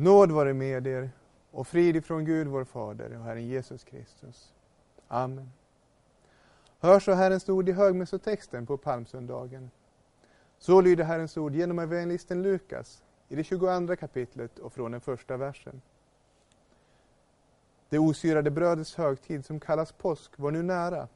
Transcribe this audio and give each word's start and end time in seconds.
Nåd 0.00 0.30
vare 0.30 0.54
med 0.54 0.86
er 0.86 1.10
och 1.50 1.66
frid 1.66 1.96
ifrån 1.96 2.24
Gud 2.24 2.46
vår 2.46 2.64
Fader 2.64 3.18
och 3.18 3.24
Herren 3.24 3.46
Jesus 3.46 3.84
Kristus. 3.84 4.54
Amen. 5.08 5.52
Hör 6.80 7.00
så 7.00 7.12
Herrens 7.12 7.48
ord 7.48 7.68
i 7.68 7.72
högmässotexten 7.72 8.66
på 8.66 8.76
palmsöndagen. 8.76 9.70
Så 10.58 10.80
lyder 10.80 11.04
Herrens 11.04 11.36
ord 11.36 11.54
genom 11.54 11.78
evangelisten 11.78 12.42
Lukas 12.42 13.02
i 13.28 13.36
det 13.36 13.44
22 13.44 13.96
kapitlet 13.96 14.58
och 14.58 14.72
från 14.72 14.92
den 14.92 15.00
första 15.00 15.36
versen. 15.36 15.82
Det 17.88 17.98
osyrade 17.98 18.50
brödets 18.50 18.94
högtid 18.94 19.44
som 19.44 19.60
kallas 19.60 19.92
påsk 19.92 20.32
var 20.36 20.50
nu 20.50 20.62
nära. 20.62 21.08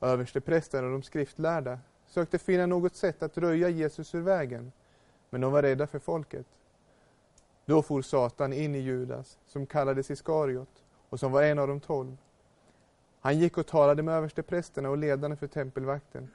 Översteprästen 0.00 0.84
och 0.84 0.90
de 0.90 1.02
skriftlärda 1.02 1.78
sökte 2.06 2.38
finna 2.38 2.66
något 2.66 2.96
sätt 2.96 3.22
att 3.22 3.38
röja 3.38 3.68
Jesus 3.68 4.14
ur 4.14 4.20
vägen, 4.20 4.72
men 5.30 5.40
de 5.40 5.52
var 5.52 5.62
rädda 5.62 5.86
för 5.86 5.98
folket. 5.98 6.46
Då 7.66 7.82
for 7.82 8.02
Satan 8.02 8.52
in 8.52 8.74
i 8.74 8.78
Judas, 8.78 9.38
som 9.46 9.66
kallades 9.66 10.10
Iskariot 10.10 10.84
och 11.08 11.20
som 11.20 11.32
var 11.32 11.42
en 11.42 11.58
av 11.58 11.68
de 11.68 11.80
tolv. 11.80 12.16
Han 13.20 13.38
gick 13.38 13.58
och 13.58 13.66
talade 13.66 14.02
med 14.02 14.14
översteprästerna 14.14 14.90
och 14.90 14.98
ledarna 14.98 15.36
för 15.36 15.46
tempelvakten 15.46 16.30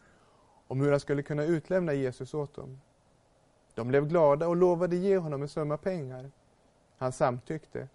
om 0.67 0.81
hur 0.81 0.91
han 0.91 0.99
skulle 0.99 1.23
kunna 1.23 1.43
utlämna 1.43 1.93
Jesus 1.93 2.33
åt 2.33 2.55
dem. 2.55 2.81
De 3.73 3.87
blev 3.87 4.07
glada 4.07 4.47
och 4.47 4.55
lovade 4.55 4.95
ge 4.95 5.17
honom 5.17 5.41
en 5.41 5.47
summa 5.47 5.77
pengar. 5.77 6.31
Han 6.97 7.11
samtyckte 7.11 7.87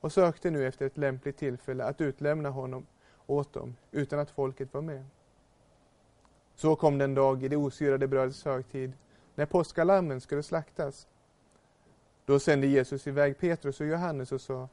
och 0.00 0.12
sökte 0.12 0.50
nu 0.50 0.66
efter 0.66 0.86
ett 0.86 0.98
lämpligt 0.98 1.36
tillfälle 1.36 1.84
att 1.84 2.00
utlämna 2.00 2.50
honom 2.50 2.86
åt 3.26 3.52
dem 3.52 3.76
utan 3.90 4.18
att 4.18 4.30
folket 4.30 4.74
var 4.74 4.82
med. 4.82 5.04
Så 6.54 6.76
kom 6.76 6.98
den 6.98 7.14
dag 7.14 7.42
i 7.42 7.48
det 7.48 7.56
osyrade 7.56 8.06
brödets 8.08 8.44
högtid 8.44 8.92
när 9.34 9.46
påskalammen 9.46 10.20
skulle 10.20 10.42
slaktas. 10.42 11.06
Då 12.30 12.38
sände 12.38 12.66
Jesus 12.66 13.06
iväg 13.06 13.38
Petrus 13.38 13.80
och 13.80 13.86
Johannes 13.86 14.32
och 14.32 14.40
sa 14.40 14.68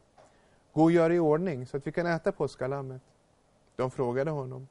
Gå 0.73 0.83
och 0.83 0.91
gör 0.91 1.11
i 1.11 1.19
ordning 1.19 1.67
så 1.67 1.77
att 1.77 1.87
vi 1.87 1.91
kan 1.91 2.05
äta 2.05 2.31
påskalammet. 2.31 3.01
De 3.75 3.91
frågade 3.91 4.31
honom 4.31 4.67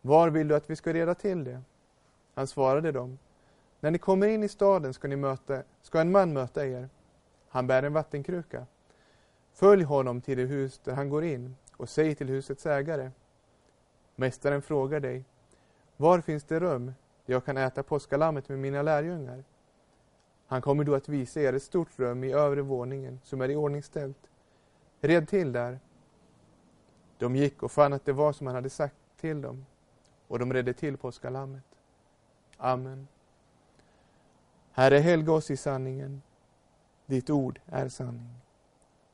Var 0.00 0.30
vill 0.30 0.48
du 0.48 0.54
att 0.54 0.70
vi 0.70 0.76
ska 0.76 0.92
reda 0.92 1.14
till 1.14 1.44
det? 1.44 1.62
Han 2.34 2.46
svarade 2.46 2.92
dem 2.92 3.18
När 3.80 3.90
ni 3.90 3.98
kommer 3.98 4.26
in 4.26 4.42
i 4.42 4.48
staden 4.48 4.94
ska, 4.94 5.08
ni 5.08 5.16
möta, 5.16 5.62
ska 5.82 6.00
en 6.00 6.12
man 6.12 6.32
möta 6.32 6.66
er. 6.66 6.88
Han 7.48 7.66
bär 7.66 7.82
en 7.82 7.92
vattenkruka. 7.92 8.66
Följ 9.52 9.84
honom 9.84 10.20
till 10.20 10.38
det 10.38 10.44
hus 10.44 10.80
där 10.84 10.92
han 10.94 11.08
går 11.08 11.24
in 11.24 11.56
och 11.76 11.88
säg 11.88 12.14
till 12.14 12.28
husets 12.28 12.66
ägare 12.66 13.10
Mästaren 14.16 14.62
frågar 14.62 15.00
dig 15.00 15.24
Var 15.96 16.20
finns 16.20 16.44
det 16.44 16.60
rum 16.60 16.86
där 17.26 17.34
jag 17.34 17.44
kan 17.44 17.56
äta 17.56 17.82
påskalammet 17.82 18.48
med 18.48 18.58
mina 18.58 18.82
lärjungar? 18.82 19.44
Han 20.46 20.62
kommer 20.62 20.84
då 20.84 20.94
att 20.94 21.08
visa 21.08 21.40
er 21.40 21.52
ett 21.52 21.62
stort 21.62 21.98
rum 21.98 22.24
i 22.24 22.32
övre 22.32 22.62
våningen 22.62 23.20
som 23.22 23.40
är 23.40 23.48
i 23.50 23.56
ordningställt. 23.56 24.30
Red 25.00 25.28
till 25.28 25.52
där. 25.52 25.80
De 27.18 27.36
gick 27.36 27.62
och 27.62 27.72
fann 27.72 27.92
att 27.92 28.04
det 28.04 28.12
var 28.12 28.32
som 28.32 28.46
han 28.46 28.56
hade 28.56 28.70
sagt 28.70 28.96
till 29.20 29.40
dem 29.40 29.66
och 30.28 30.38
de 30.38 30.52
redde 30.52 30.72
till 30.72 30.96
påskalammet. 30.96 31.64
Amen. 32.56 33.08
Herre, 34.72 34.98
helga 34.98 35.32
oss 35.32 35.50
i 35.50 35.56
sanningen. 35.56 36.22
Ditt 37.06 37.30
ord 37.30 37.60
är 37.66 37.88
sanning. 37.88 38.34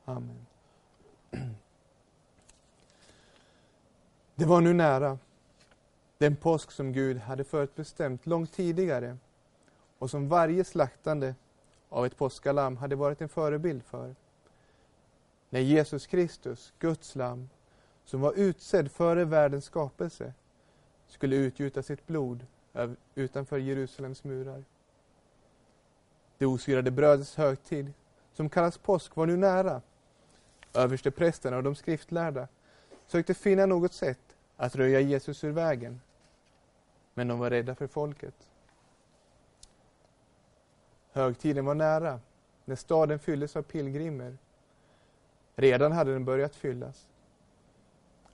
Amen. 0.05 0.47
Det 4.35 4.45
var 4.45 4.61
nu 4.61 4.73
nära, 4.73 5.19
den 6.19 6.37
påsk 6.37 6.71
som 6.71 6.93
Gud 6.93 7.19
hade 7.19 7.45
förutbestämt 7.45 8.27
långt 8.27 8.53
tidigare 8.53 9.17
och 10.01 10.11
som 10.11 10.29
varje 10.29 10.65
slaktande 10.65 11.35
av 11.89 12.07
ett 12.07 12.17
påskalamm 12.17 12.77
hade 12.77 12.97
varit 12.97 13.21
en 13.21 13.29
förebild 13.29 13.83
för. 13.85 14.15
När 15.51 15.61
Jesus 15.61 16.07
Kristus, 16.07 16.73
Guds 16.79 17.15
lamm, 17.15 17.49
som 18.05 18.21
var 18.21 18.33
utsedd 18.33 18.91
före 18.91 19.25
världens 19.25 19.65
skapelse, 19.65 20.35
skulle 21.09 21.37
utgjuta 21.37 21.83
sitt 21.83 22.07
blod 22.07 22.47
utanför 23.15 23.59
Jerusalems 23.59 24.25
murar. 24.25 24.65
Det 26.39 26.47
osyrade 26.47 26.91
brödets 26.91 27.37
högtid, 27.37 27.93
som 28.33 28.49
kallas 28.49 28.79
påsk, 28.79 29.17
var 29.17 29.27
nu 29.27 29.37
nära. 29.37 29.83
Översteprästerna 30.75 31.57
och 31.57 31.63
de 31.63 31.75
skriftlärda 31.75 32.49
sökte 33.07 33.35
finna 33.35 33.67
något 33.67 33.93
sätt 33.93 34.37
att 34.57 34.77
röja 34.77 35.01
Jesus 35.01 35.45
ur 35.45 35.51
vägen, 35.51 36.01
men 37.15 37.29
de 37.29 37.39
var 37.39 37.51
rädda 37.51 37.75
för 37.75 37.87
folket. 37.87 38.35
Högtiden 41.13 41.65
var 41.65 41.75
nära, 41.75 42.21
när 42.65 42.77
staden 42.77 43.19
fylldes 43.19 43.57
av 43.57 43.63
pilgrimer. 43.63 44.39
Redan 45.57 45.93
hade 45.93 46.13
den 46.13 46.25
börjat 46.25 46.57
fyllas. 46.57 47.07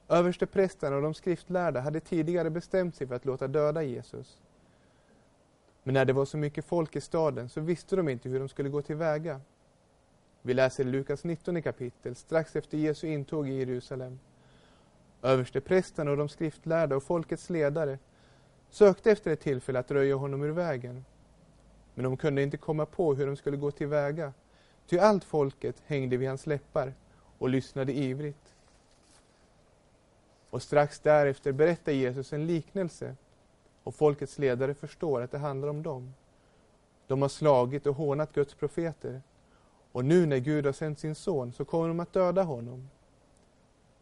Översteprästerna 0.09 0.97
och 0.97 1.03
de 1.03 1.15
skriftlärda 1.15 1.81
hade 1.81 2.01
tidigare 2.01 2.51
bestämt 2.51 2.97
sig 2.97 3.07
för 3.07 3.15
att 3.15 3.25
låta 3.25 3.49
döda 3.49 3.83
Jesus. 3.83 4.39
Men 5.83 5.95
när 5.95 6.05
det 6.05 6.13
var 6.13 6.25
så 6.25 6.37
mycket 6.37 6.65
folk 6.65 6.97
i 6.97 7.01
staden 7.01 7.49
så 7.49 7.61
visste 7.61 7.97
de 7.97 8.09
inte 8.09 8.29
hur 8.29 8.39
de 8.39 8.49
skulle 8.49 8.69
gå 8.69 8.83
tillväga. 8.83 9.41
Vi 10.43 10.55
läser 10.55 10.85
i 10.85 10.87
Lukas 10.87 11.25
19 11.25 11.63
kapitel, 11.63 12.15
strax 12.15 12.57
efter 12.57 12.79
Jesu 12.79 13.09
intåg 13.09 13.49
i 13.49 13.53
Jerusalem. 13.53 14.19
Översteprästerna 15.23 16.11
och 16.11 16.17
de 16.17 16.29
skriftlärda 16.29 16.97
och 16.97 17.03
folkets 17.03 17.51
ledare 17.51 17.99
sökte 18.71 19.11
efter 19.11 19.31
ett 19.31 19.41
tillfälle 19.41 19.79
att 19.79 19.91
röja 19.91 20.17
honom 20.17 20.43
ur 20.43 20.53
vägen. 20.53 21.05
Men 21.97 22.05
de 22.05 22.17
kunde 22.17 22.43
inte 22.43 22.57
komma 22.57 22.87
på 22.87 23.15
hur 23.15 23.27
de 23.27 23.37
skulle 23.37 23.57
gå 23.57 23.71
tillväga, 23.71 24.33
ty 24.87 24.99
allt 24.99 25.25
folket 25.25 25.83
hängde 25.87 26.17
vid 26.17 26.29
hans 26.29 26.47
läppar 26.47 26.95
och 27.39 27.49
lyssnade 27.49 27.93
ivrigt. 27.93 28.55
Och 30.51 30.63
strax 30.63 31.01
därefter 31.01 31.53
berättar 31.53 31.93
Jesus 31.93 32.33
en 32.33 32.47
liknelse 32.47 33.17
och 33.83 33.95
folkets 33.95 34.39
ledare 34.39 34.75
förstår 34.75 35.23
att 35.23 35.31
det 35.31 35.39
handlar 35.39 35.69
om 35.69 35.83
dem. 35.83 36.15
De 37.07 37.23
har 37.23 37.29
slagit 37.29 37.87
och 37.87 37.97
hånat 37.97 38.33
Guds 38.33 38.55
profeter 38.55 39.23
och 39.93 40.05
nu 40.05 40.27
när 40.27 40.39
Gud 40.39 40.67
har 40.67 40.73
sänt 40.73 40.99
sin 40.99 41.15
son 41.15 41.53
så 41.53 41.65
kommer 41.65 41.89
de 41.89 42.01
att 42.01 42.13
döda 42.13 42.43
honom. 42.43 42.91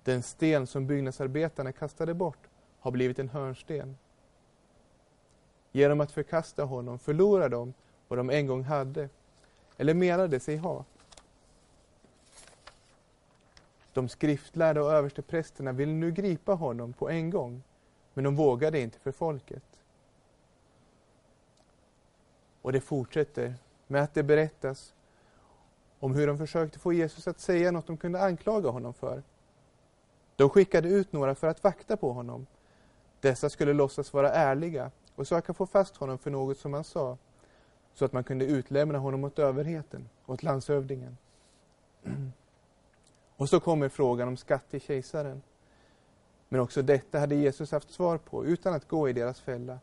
Den 0.02 0.22
sten 0.22 0.66
som 0.66 0.86
byggnadsarbetarna 0.86 1.72
kastade 1.72 2.14
bort 2.14 2.48
har 2.80 2.90
blivit 2.90 3.18
en 3.18 3.28
hörnsten. 3.28 3.96
Genom 5.72 6.00
att 6.00 6.12
förkasta 6.12 6.64
honom 6.64 6.98
förlorar 6.98 7.48
de 7.48 7.74
vad 8.08 8.18
de 8.18 8.30
en 8.30 8.46
gång 8.46 8.62
hade, 8.62 9.08
eller 9.76 9.94
menade 9.94 10.40
sig 10.40 10.56
ha. 10.56 10.84
De 13.92 14.08
skriftlärda 14.08 14.82
och 14.82 14.92
översteprästerna 14.92 15.72
ville 15.72 15.92
nu 15.92 16.12
gripa 16.12 16.54
honom 16.54 16.92
på 16.92 17.10
en 17.10 17.30
gång, 17.30 17.62
men 18.14 18.24
de 18.24 18.36
vågade 18.36 18.80
inte 18.80 18.98
för 18.98 19.12
folket. 19.12 19.64
Och 22.62 22.72
det 22.72 22.80
fortsätter 22.80 23.54
med 23.86 24.02
att 24.02 24.14
det 24.14 24.22
berättas 24.22 24.94
om 25.98 26.14
hur 26.14 26.26
de 26.26 26.38
försökte 26.38 26.78
få 26.78 26.92
Jesus 26.92 27.28
att 27.28 27.40
säga 27.40 27.70
något 27.70 27.86
de 27.86 27.96
kunde 27.96 28.22
anklaga 28.22 28.70
honom 28.70 28.94
för. 28.94 29.22
De 30.36 30.50
skickade 30.50 30.88
ut 30.88 31.12
några 31.12 31.34
för 31.34 31.46
att 31.46 31.64
vakta 31.64 31.96
på 31.96 32.12
honom. 32.12 32.46
Dessa 33.20 33.50
skulle 33.50 33.72
låtsas 33.72 34.12
vara 34.12 34.32
ärliga 34.32 34.90
och 35.14 35.28
söka 35.28 35.54
få 35.54 35.66
fast 35.66 35.96
honom 35.96 36.18
för 36.18 36.30
något 36.30 36.58
som 36.58 36.72
han 36.72 36.84
sa, 36.84 37.18
så 37.94 38.04
att 38.04 38.12
man 38.12 38.24
kunde 38.24 38.44
utlämna 38.44 38.98
honom 38.98 39.24
åt 39.24 39.38
överheten, 39.38 40.08
åt 40.26 40.42
landshövdingen. 40.42 41.16
Och 43.36 43.48
så 43.48 43.60
kommer 43.60 43.88
frågan 43.88 44.28
om 44.28 44.36
skatt 44.36 44.70
till 44.70 44.80
kejsaren. 44.80 45.42
Men 46.48 46.60
också 46.60 46.82
detta 46.82 47.18
hade 47.18 47.34
Jesus 47.34 47.72
haft 47.72 47.90
svar 47.90 48.18
på 48.18 48.46
utan 48.46 48.74
att 48.74 48.88
gå 48.88 49.08
i 49.08 49.12
deras 49.12 49.40
fälla. 49.40 49.78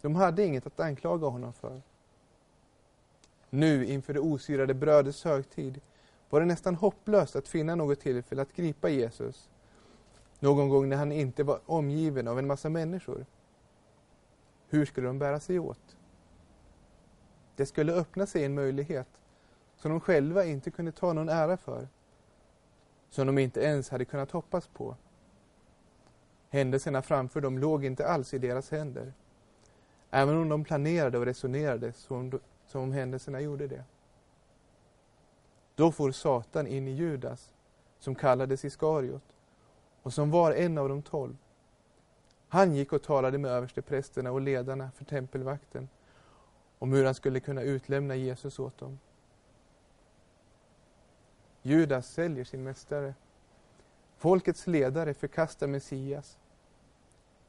De 0.00 0.14
hade 0.14 0.44
inget 0.44 0.66
att 0.66 0.80
anklaga 0.80 1.26
honom 1.26 1.52
för. 1.52 1.82
Nu 3.50 3.86
inför 3.86 4.14
det 4.14 4.20
osyrade 4.20 4.74
brödets 4.74 5.24
högtid 5.24 5.80
var 6.30 6.40
det 6.40 6.46
nästan 6.46 6.74
hopplöst 6.74 7.36
att 7.36 7.48
finna 7.48 7.74
något 7.74 8.00
tillfälle 8.00 8.42
att 8.42 8.52
gripa 8.52 8.88
Jesus. 8.88 9.48
Någon 10.38 10.68
gång 10.68 10.88
när 10.88 10.96
han 10.96 11.12
inte 11.12 11.42
var 11.42 11.60
omgiven 11.66 12.28
av 12.28 12.38
en 12.38 12.46
massa 12.46 12.68
människor. 12.68 13.26
Hur 14.68 14.86
skulle 14.86 15.06
de 15.06 15.18
bära 15.18 15.40
sig 15.40 15.58
åt? 15.58 15.95
Det 17.56 17.66
skulle 17.66 17.92
öppna 17.92 18.26
sig 18.26 18.44
en 18.44 18.54
möjlighet 18.54 19.08
som 19.76 19.90
de 19.90 20.00
själva 20.00 20.44
inte 20.44 20.70
kunde 20.70 20.92
ta 20.92 21.12
någon 21.12 21.28
ära 21.28 21.56
för. 21.56 21.88
Som 23.10 23.26
de 23.26 23.38
inte 23.38 23.60
ens 23.60 23.90
hade 23.90 24.04
kunnat 24.04 24.30
hoppas 24.30 24.66
på. 24.66 24.96
Händelserna 26.48 27.02
framför 27.02 27.40
dem 27.40 27.58
låg 27.58 27.84
inte 27.84 28.06
alls 28.06 28.34
i 28.34 28.38
deras 28.38 28.70
händer. 28.70 29.12
Även 30.10 30.36
om 30.36 30.48
de 30.48 30.64
planerade 30.64 31.18
och 31.18 31.24
resonerade 31.24 31.92
som, 31.92 32.40
som 32.66 32.82
om 32.82 32.92
händelserna 32.92 33.40
gjorde 33.40 33.66
det. 33.66 33.84
Då 35.74 35.92
får 35.92 36.12
Satan 36.12 36.66
in 36.66 36.88
i 36.88 36.90
Judas, 36.90 37.52
som 37.98 38.14
kallades 38.14 38.64
Iskariot 38.64 39.22
och 40.02 40.12
som 40.12 40.30
var 40.30 40.52
en 40.52 40.78
av 40.78 40.88
de 40.88 41.02
tolv. 41.02 41.36
Han 42.48 42.74
gick 42.74 42.92
och 42.92 43.02
talade 43.02 43.38
med 43.38 43.50
översteprästerna 43.50 44.32
och 44.32 44.40
ledarna 44.40 44.90
för 44.90 45.04
tempelvakten 45.04 45.88
om 46.78 46.92
hur 46.92 47.04
han 47.04 47.14
skulle 47.14 47.40
kunna 47.40 47.62
utlämna 47.62 48.16
Jesus 48.16 48.58
åt 48.58 48.78
dem. 48.78 48.98
Judas 51.62 52.08
säljer 52.08 52.44
sin 52.44 52.64
mästare. 52.64 53.14
Folkets 54.16 54.66
ledare 54.66 55.14
förkastar 55.14 55.66
Messias. 55.66 56.38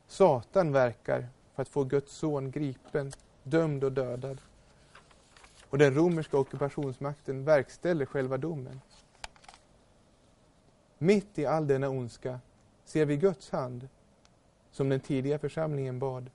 Satan 0.08 0.72
verkar 0.72 1.28
för 1.56 1.62
att 1.62 1.70
få 1.70 1.84
Guds 1.84 2.14
son 2.14 2.52
gripen, 2.52 3.12
dömd 3.44 3.84
och 3.84 3.92
dödad. 3.92 4.42
Och 5.70 5.78
den 5.78 5.94
romerska 5.94 6.38
ockupationsmakten 6.38 7.44
verkställer 7.44 8.06
själva 8.06 8.38
domen. 8.38 8.82
Mitt 10.98 11.40
i 11.40 11.46
all 11.46 11.68
denna 11.68 11.90
ondska 11.90 12.40
ser 12.84 13.06
vi 13.06 13.18
Guds 13.18 13.50
hand, 13.50 13.88
som 14.72 14.90
den 14.90 15.00
tidiga 15.00 15.40
församlingen 15.40 16.00
bad. 16.00 16.30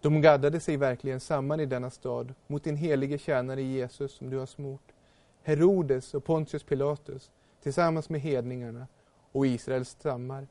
De 0.00 0.20
gaddade 0.22 0.60
sig 0.60 0.76
verkligen 0.76 1.20
samman 1.20 1.60
i 1.60 1.66
denna 1.66 1.90
stad 1.90 2.34
mot 2.46 2.64
din 2.64 2.76
helige 2.76 3.18
tjänare 3.18 3.62
Jesus 3.62 4.12
som 4.12 4.30
du 4.30 4.38
har 4.38 4.46
smort. 4.46 4.92
Herodes 5.42 6.14
och 6.14 6.24
Pontius 6.24 6.62
Pilatus 6.62 7.30
tillsammans 7.62 8.08
med 8.08 8.20
hedningarna 8.20 8.86
och 9.32 9.46
Israels 9.46 9.88
stammar 9.88 10.46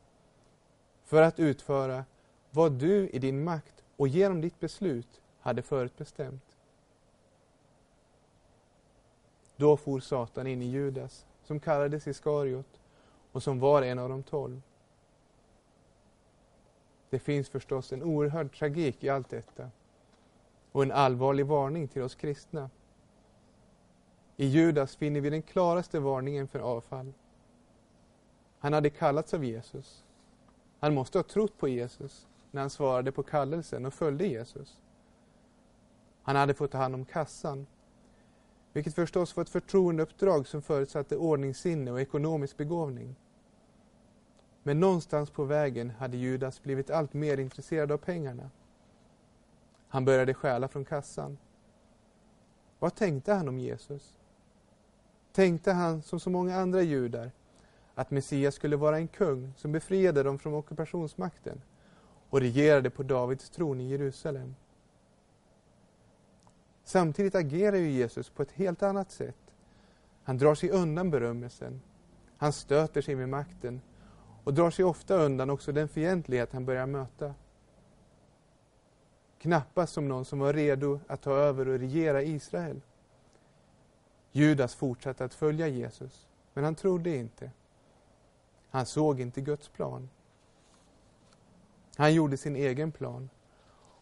för 1.06 1.22
att 1.22 1.40
utföra 1.40 2.06
vad 2.52 2.72
du 2.72 3.10
i 3.10 3.20
din 3.20 3.44
makt 3.44 3.84
och 3.98 4.08
genom 4.08 4.42
ditt 4.42 4.60
beslut 4.60 5.22
hade 5.40 5.62
förutbestämt. 5.62 6.58
Då 9.56 9.78
for 9.78 10.00
Satan 10.00 10.48
in 10.48 10.62
i 10.62 10.66
Judas, 10.66 11.26
som 11.44 11.60
kallades 11.60 12.08
Iskariot 12.08 12.80
och 13.32 13.44
som 13.44 13.60
var 13.60 13.82
en 13.82 14.00
av 14.00 14.10
de 14.10 14.24
tolv. 14.24 14.62
Det 17.10 17.20
finns 17.20 17.50
förstås 17.50 17.94
en 17.94 18.04
oerhörd 18.04 18.56
tragik 18.56 19.04
i 19.04 19.10
allt 19.10 19.30
detta 19.30 19.70
och 20.72 20.84
en 20.84 20.92
allvarlig 20.92 21.46
varning 21.46 21.88
till 21.88 22.02
oss 22.02 22.16
kristna. 22.16 22.70
I 24.38 24.46
Judas 24.46 24.96
finner 24.96 25.22
vi 25.22 25.30
den 25.30 25.42
klaraste 25.42 26.00
varningen 26.00 26.48
för 26.48 26.60
avfall. 26.60 27.14
Han 28.60 28.74
hade 28.74 28.90
kallats 28.90 29.34
av 29.34 29.46
Jesus. 29.46 30.04
Han 30.80 30.94
måste 30.94 31.18
ha 31.18 31.24
trott 31.24 31.58
på 31.58 31.68
Jesus 31.68 32.28
när 32.52 32.62
han 32.62 32.70
svarade 32.70 33.12
på 33.12 33.24
kallelsen 33.24 33.86
och 33.86 33.94
följde 33.94 34.28
Jesus. 34.28 34.78
Han 36.24 36.36
hade 36.36 36.54
fått 36.54 36.72
ta 36.72 36.78
hand 36.78 36.96
om 36.96 37.06
kassan, 37.06 37.68
vilket 38.74 38.96
förstås 38.96 39.36
var 39.36 39.42
ett 39.42 39.50
förtroendeuppdrag 39.50 40.48
som 40.48 40.62
förutsatte 40.62 41.18
ordningssinne 41.18 41.92
och 41.92 42.02
ekonomisk 42.02 42.58
begåvning. 42.58 43.16
Men 44.64 44.80
någonstans 44.80 45.30
på 45.30 45.44
vägen 45.44 45.90
hade 45.90 46.18
Judas 46.18 46.64
blivit 46.64 46.90
allt 46.90 47.14
mer 47.14 47.38
intresserad 47.38 47.92
av 47.92 47.98
pengarna. 47.98 48.50
Han 49.88 50.06
började 50.06 50.34
stjäla 50.34 50.68
från 50.68 50.86
kassan. 50.86 51.38
Vad 52.80 52.96
tänkte 52.96 53.34
han 53.34 53.48
om 53.48 53.60
Jesus? 53.60 54.20
Tänkte 55.32 55.72
han, 55.72 56.02
som 56.02 56.20
så 56.20 56.30
många 56.30 56.56
andra 56.56 56.82
judar, 56.82 57.32
att 57.96 58.12
Messias 58.12 58.56
skulle 58.56 58.76
vara 58.76 58.98
en 58.98 59.08
kung 59.08 59.54
som 59.58 59.72
befriade 59.72 60.24
dem 60.24 60.40
från 60.40 60.54
ockupationsmakten 60.54 61.62
och 62.30 62.40
regerade 62.40 62.90
på 62.90 63.04
Davids 63.04 63.50
tron 63.50 63.82
i 63.82 63.90
Jerusalem? 63.90 64.56
Samtidigt 66.84 67.36
agerar 67.36 67.76
ju 67.78 67.92
Jesus 67.92 68.30
på 68.30 68.42
ett 68.42 68.52
helt 68.52 68.84
annat 68.84 69.12
sätt. 69.12 69.54
Han 70.24 70.38
drar 70.38 70.56
sig 70.56 70.70
undan 70.70 71.12
berömmelsen. 71.12 71.82
Han 72.38 72.54
stöter 72.54 73.02
sig 73.02 73.16
med 73.16 73.30
makten 73.30 73.82
och 74.44 74.54
drar 74.54 74.72
sig 74.72 74.86
ofta 74.86 75.16
undan 75.16 75.50
också 75.50 75.72
den 75.72 75.88
fientlighet 75.88 76.54
han 76.54 76.66
börjar 76.66 76.86
möta. 76.86 77.34
Knappast 79.40 79.94
som 79.94 80.08
någon 80.08 80.26
som 80.26 80.40
var 80.40 80.54
redo 80.54 81.00
att 81.08 81.22
ta 81.22 81.32
över 81.32 81.68
och 81.68 81.80
regera 81.80 82.24
Israel. 82.24 82.82
Judas 84.32 84.76
fortsatte 84.76 85.26
att 85.26 85.34
följa 85.34 85.68
Jesus, 85.68 86.28
men 86.54 86.64
han 86.64 86.76
trodde 86.76 87.16
inte. 87.16 87.52
Han 88.70 88.86
såg 88.86 89.20
inte 89.20 89.42
Guds 89.42 89.70
plan. 89.70 90.10
Han 91.96 92.14
gjorde 92.14 92.38
sin 92.38 92.56
egen 92.56 92.92
plan 92.92 93.30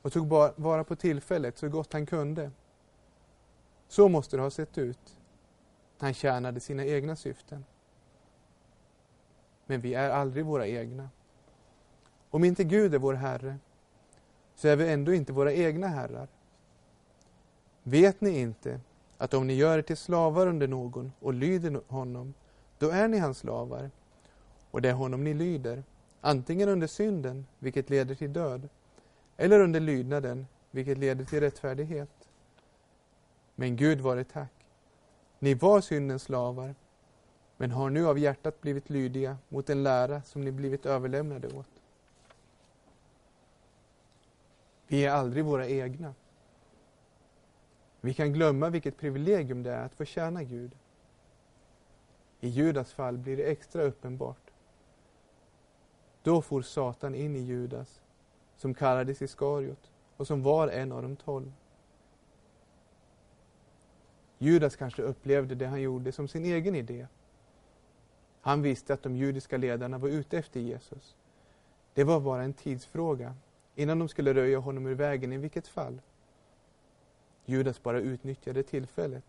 och 0.01 0.13
tog 0.13 0.27
vara 0.55 0.83
på 0.83 0.95
tillfället 0.95 1.57
så 1.57 1.69
gott 1.69 1.93
han 1.93 2.05
kunde. 2.05 2.51
Så 3.87 4.09
måste 4.09 4.37
det 4.37 4.43
ha 4.43 4.49
sett 4.49 4.77
ut. 4.77 5.19
Han 5.99 6.13
tjänade 6.13 6.59
sina 6.59 6.85
egna 6.85 7.15
syften. 7.15 7.65
Men 9.67 9.81
vi 9.81 9.93
är 9.93 10.09
aldrig 10.09 10.45
våra 10.45 10.67
egna. 10.67 11.09
Om 12.29 12.43
inte 12.43 12.63
Gud 12.63 12.93
är 12.93 12.99
vår 12.99 13.13
Herre, 13.13 13.57
så 14.55 14.67
är 14.67 14.75
vi 14.75 14.91
ändå 14.91 15.13
inte 15.13 15.33
våra 15.33 15.53
egna 15.53 15.87
herrar. 15.87 16.27
Vet 17.83 18.21
ni 18.21 18.39
inte 18.39 18.79
att 19.17 19.33
om 19.33 19.47
ni 19.47 19.53
gör 19.53 19.77
er 19.77 19.81
till 19.81 19.97
slavar 19.97 20.47
under 20.47 20.67
någon 20.67 21.11
och 21.19 21.33
lyder 21.33 21.81
honom, 21.87 22.33
då 22.77 22.89
är 22.89 23.07
ni 23.07 23.17
hans 23.17 23.37
slavar, 23.37 23.91
och 24.71 24.81
det 24.81 24.89
är 24.89 24.93
honom 24.93 25.23
ni 25.23 25.33
lyder, 25.33 25.83
antingen 26.21 26.69
under 26.69 26.87
synden, 26.87 27.45
vilket 27.59 27.89
leder 27.89 28.15
till 28.15 28.33
död, 28.33 28.69
eller 29.37 29.59
under 29.59 29.79
lydnaden, 29.79 30.47
vilket 30.71 30.97
leder 30.97 31.25
till 31.25 31.39
rättfärdighet. 31.39 32.29
Men 33.55 33.75
Gud 33.75 34.01
vare 34.01 34.23
tack. 34.23 34.53
Ni 35.39 35.53
var 35.53 35.81
syndens 35.81 36.23
slavar, 36.23 36.75
men 37.57 37.71
har 37.71 37.89
nu 37.89 38.07
av 38.07 38.19
hjärtat 38.19 38.61
blivit 38.61 38.89
lydiga 38.89 39.37
mot 39.49 39.69
en 39.69 39.83
lära 39.83 40.21
som 40.21 40.41
ni 40.41 40.51
blivit 40.51 40.85
överlämnade 40.85 41.47
åt. 41.47 41.81
Vi 44.87 45.05
är 45.05 45.11
aldrig 45.11 45.45
våra 45.45 45.67
egna. 45.67 46.13
Vi 48.01 48.13
kan 48.13 48.33
glömma 48.33 48.69
vilket 48.69 48.97
privilegium 48.97 49.63
det 49.63 49.71
är 49.71 49.85
att 49.85 49.95
få 49.95 50.05
tjäna 50.05 50.43
Gud. 50.43 50.71
I 52.39 52.47
Judas 52.47 52.93
fall 52.93 53.17
blir 53.17 53.37
det 53.37 53.43
extra 53.43 53.83
uppenbart. 53.83 54.51
Då 56.23 56.41
for 56.41 56.61
Satan 56.61 57.15
in 57.15 57.35
i 57.35 57.39
Judas, 57.39 58.01
som 58.57 58.73
kallades 58.73 59.21
Iskariot 59.21 59.91
och 60.17 60.27
som 60.27 60.43
var 60.43 60.67
en 60.67 60.91
av 60.91 61.01
de 61.01 61.15
tolv. 61.15 61.53
Judas 64.37 64.75
kanske 64.75 65.01
upplevde 65.01 65.55
det 65.55 65.67
han 65.67 65.81
gjorde 65.81 66.11
som 66.11 66.27
sin 66.27 66.45
egen 66.45 66.75
idé. 66.75 67.07
Han 68.47 68.61
visste 68.61 68.93
att 68.93 69.03
de 69.03 69.15
judiska 69.15 69.57
ledarna 69.57 69.97
var 69.97 70.09
ute 70.09 70.37
efter 70.37 70.59
Jesus. 70.59 71.15
Det 71.93 72.03
var 72.03 72.19
bara 72.19 72.43
en 72.43 72.53
tidsfråga 72.53 73.35
innan 73.75 73.99
de 73.99 74.09
skulle 74.09 74.33
röja 74.33 74.59
honom 74.59 74.87
ur 74.87 74.95
vägen 74.95 75.33
i 75.33 75.37
vilket 75.37 75.67
fall. 75.67 76.01
Judas 77.45 77.83
bara 77.83 77.99
utnyttjade 77.99 78.63
tillfället. 78.63 79.23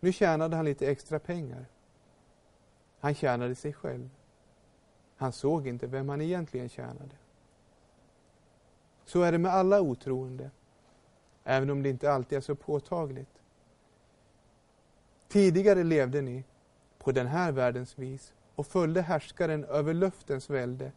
Nu 0.00 0.12
tjänade 0.12 0.56
han 0.56 0.64
lite 0.64 0.86
extra 0.86 1.18
pengar. 1.18 1.66
Han 3.00 3.14
tjänade 3.14 3.54
sig 3.54 3.72
själv. 3.72 4.10
Han 5.16 5.32
såg 5.32 5.66
inte 5.66 5.86
vem 5.86 6.08
han 6.08 6.20
egentligen 6.20 6.68
tjänade. 6.68 7.16
Så 9.04 9.22
är 9.22 9.32
det 9.32 9.38
med 9.38 9.52
alla 9.52 9.80
otroende, 9.80 10.50
även 11.44 11.70
om 11.70 11.82
det 11.82 11.88
inte 11.88 12.12
alltid 12.12 12.38
är 12.38 12.42
så 12.42 12.54
påtagligt. 12.54 13.42
Tidigare 15.28 15.84
levde 15.84 16.22
ni 16.22 16.44
på 17.04 17.12
den 17.12 17.26
här 17.26 17.52
världens 17.52 17.98
vis 17.98 18.32
och 18.54 18.66
följde 18.66 19.02
härskaren 19.02 19.64
över 19.64 19.94
luftens 19.94 20.50
välde, 20.50 20.92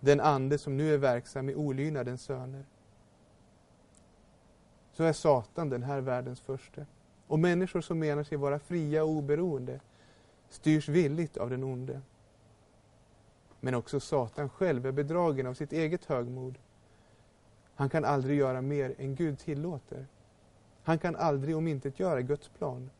den 0.00 0.20
ande 0.20 0.58
som 0.58 0.76
nu 0.76 0.94
är 0.94 0.98
verksam 0.98 1.48
i 1.48 1.54
olydnadens 1.54 2.22
söner. 2.22 2.64
Så 4.92 5.04
är 5.04 5.12
Satan 5.12 5.70
den 5.70 5.82
här 5.82 6.00
världens 6.00 6.40
första. 6.40 6.86
Och 7.26 7.38
människor 7.38 7.80
som 7.80 7.98
menar 7.98 8.22
sig 8.22 8.38
vara 8.38 8.58
fria 8.58 9.04
och 9.04 9.10
oberoende 9.10 9.80
styrs 10.48 10.88
villigt 10.88 11.36
av 11.36 11.50
den 11.50 11.64
onde. 11.64 12.00
Men 13.60 13.74
också 13.74 14.00
Satan 14.00 14.48
själv 14.48 14.86
är 14.86 14.92
bedragen 14.92 15.46
av 15.46 15.54
sitt 15.54 15.72
eget 15.72 16.04
högmod. 16.04 16.58
Han 17.74 17.90
kan 17.90 18.04
aldrig 18.04 18.38
göra 18.38 18.60
mer 18.60 18.94
än 18.98 19.14
Gud 19.14 19.38
tillåter. 19.38 20.06
Han 20.82 20.98
kan 20.98 21.16
aldrig 21.16 21.56
omintetgöra 21.56 22.20
Guds 22.22 22.48
plan 22.48 22.90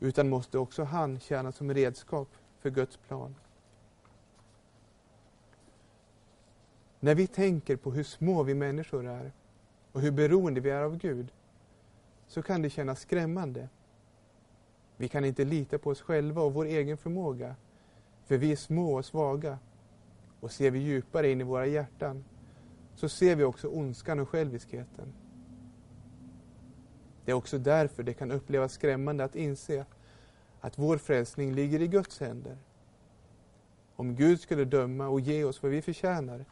utan 0.00 0.28
måste 0.28 0.58
också 0.58 0.84
han 0.84 1.20
tjäna 1.20 1.52
som 1.52 1.74
redskap 1.74 2.28
för 2.60 2.70
Guds 2.70 2.96
plan. 2.96 3.34
När 7.00 7.14
vi 7.14 7.26
tänker 7.26 7.76
på 7.76 7.90
hur 7.90 8.04
små 8.04 8.42
vi 8.42 8.54
människor 8.54 9.06
är 9.06 9.32
och 9.92 10.00
hur 10.00 10.10
beroende 10.10 10.60
vi 10.60 10.70
är 10.70 10.82
av 10.82 10.96
Gud, 10.96 11.32
så 12.26 12.42
kan 12.42 12.62
det 12.62 12.70
kännas 12.70 13.00
skrämmande. 13.00 13.68
Vi 14.96 15.08
kan 15.08 15.24
inte 15.24 15.44
lita 15.44 15.78
på 15.78 15.90
oss 15.90 16.00
själva 16.00 16.42
och 16.42 16.54
vår 16.54 16.64
egen 16.64 16.96
förmåga, 16.96 17.54
för 18.26 18.36
vi 18.36 18.52
är 18.52 18.56
små 18.56 18.94
och 18.94 19.04
svaga. 19.04 19.58
Och 20.40 20.52
ser 20.52 20.70
vi 20.70 20.78
djupare 20.78 21.30
in 21.30 21.40
i 21.40 21.44
våra 21.44 21.66
hjärtan, 21.66 22.24
så 22.94 23.08
ser 23.08 23.36
vi 23.36 23.44
också 23.44 23.68
ondskan 23.68 24.20
och 24.20 24.28
själviskheten. 24.28 25.12
Det 27.28 27.32
är 27.32 27.36
också 27.36 27.58
därför 27.58 28.02
det 28.02 28.14
kan 28.14 28.32
upplevas 28.32 28.72
skrämmande 28.72 29.24
att 29.24 29.36
inse 29.36 29.84
att 30.60 30.78
vår 30.78 30.98
frälsning 30.98 31.54
ligger 31.54 31.82
i 31.82 31.86
Guds 31.86 32.20
händer. 32.20 32.58
Om 33.96 34.14
Gud 34.14 34.40
skulle 34.40 34.64
döma 34.64 35.08
och 35.08 35.20
ge 35.20 35.44
oss 35.44 35.62
vad 35.62 35.72
vi 35.72 35.82
förtjänar, 35.82 36.44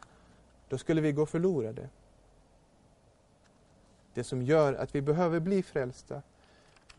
då 0.69 0.77
skulle 0.77 1.01
vi 1.01 1.11
gå 1.11 1.25
förlorade. 1.25 1.89
Det 4.13 4.23
som 4.23 4.41
gör 4.41 4.73
att 4.73 4.95
vi 4.95 5.01
behöver 5.01 5.39
bli 5.39 5.63
frälsta, 5.63 6.21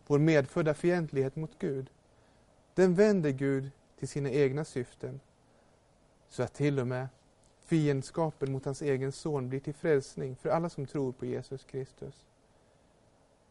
vår 0.07 0.19
medfödda 0.19 0.75
fientlighet 0.75 1.37
mot 1.37 1.59
Gud, 1.59 1.91
den 2.75 2.95
vänder 2.95 3.31
Gud 3.31 3.71
till 3.99 4.09
sina 4.09 4.31
egna 4.31 4.65
syften. 4.65 5.21
Så 6.29 6.43
att 6.43 6.55
till 6.55 6.79
och 6.79 6.87
med 6.87 7.09
fiendskapen 7.65 8.53
mot 8.53 8.65
hans 8.65 8.83
egen 8.83 9.13
son 9.13 9.49
blir 9.49 9.61
till 9.61 9.75
frälsning 9.75 10.37
för 10.37 10.49
alla 10.49 10.69
som 10.69 10.87
tror 10.87 11.13
på 11.13 11.27
Jesus 11.27 11.65
Kristus. 11.65 12.25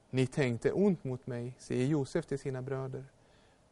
Ni 0.10 0.28
tänkte 0.28 0.72
ont 0.72 1.04
mot 1.04 1.28
mig, 1.28 1.56
säger 1.58 1.86
Josef 1.86 2.26
till 2.26 2.40
sina 2.40 2.62
bröder. 2.62 3.06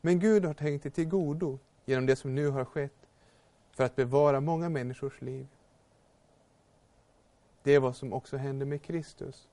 Men 0.02 0.20
Gud 0.20 0.46
har 0.46 0.54
tänkt 0.54 0.84
det 0.84 0.90
till 0.90 1.08
godo 1.08 1.60
genom 1.86 2.06
det 2.06 2.16
som 2.16 2.36
nu 2.36 2.50
har 2.50 2.66
skett 2.66 3.08
för 3.72 3.84
att 3.84 3.96
bevara 3.96 4.42
många 4.42 4.70
människors 4.70 5.22
liv. 5.22 5.48
Det 7.64 7.76
är 7.76 7.80
vad 7.80 7.96
som 7.96 8.14
också 8.14 8.38
händer 8.38 8.66
med 8.66 8.82
Kristus. 8.82 9.48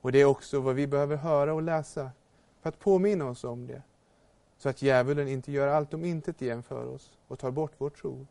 Och 0.00 0.12
det 0.12 0.20
är 0.20 0.24
också 0.24 0.60
vad 0.60 0.74
vi 0.74 0.86
behöver 0.86 1.16
höra 1.16 1.54
och 1.54 1.62
läsa 1.62 2.10
för 2.60 2.68
att 2.68 2.78
påminna 2.78 3.28
oss 3.28 3.44
om 3.44 3.66
det. 3.66 3.82
Så 4.58 4.68
att 4.68 4.82
djävulen 4.82 5.28
inte 5.28 5.52
gör 5.52 5.68
allt 5.68 5.94
om 5.94 6.04
intet 6.04 6.42
igen 6.42 6.62
för 6.62 6.86
oss 6.86 7.18
och 7.28 7.38
tar 7.38 7.50
bort 7.50 7.72
vår 7.78 7.90
tro. 7.90 8.26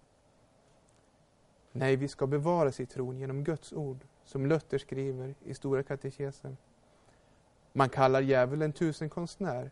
Nej, 1.71 1.95
vi 1.95 2.07
ska 2.07 2.27
bevaras 2.27 2.79
i 2.79 2.86
tron 2.86 3.19
genom 3.19 3.43
Guds 3.43 3.74
ord, 3.74 4.05
som 4.25 4.45
Luther 4.45 4.77
skriver 4.77 5.36
i 5.45 5.53
Stora 5.53 5.83
katekesen. 5.83 6.57
Man 7.77 7.89
kallar 7.89 8.22
djävulen 8.22 8.74
tusenkonstnär. 8.74 9.72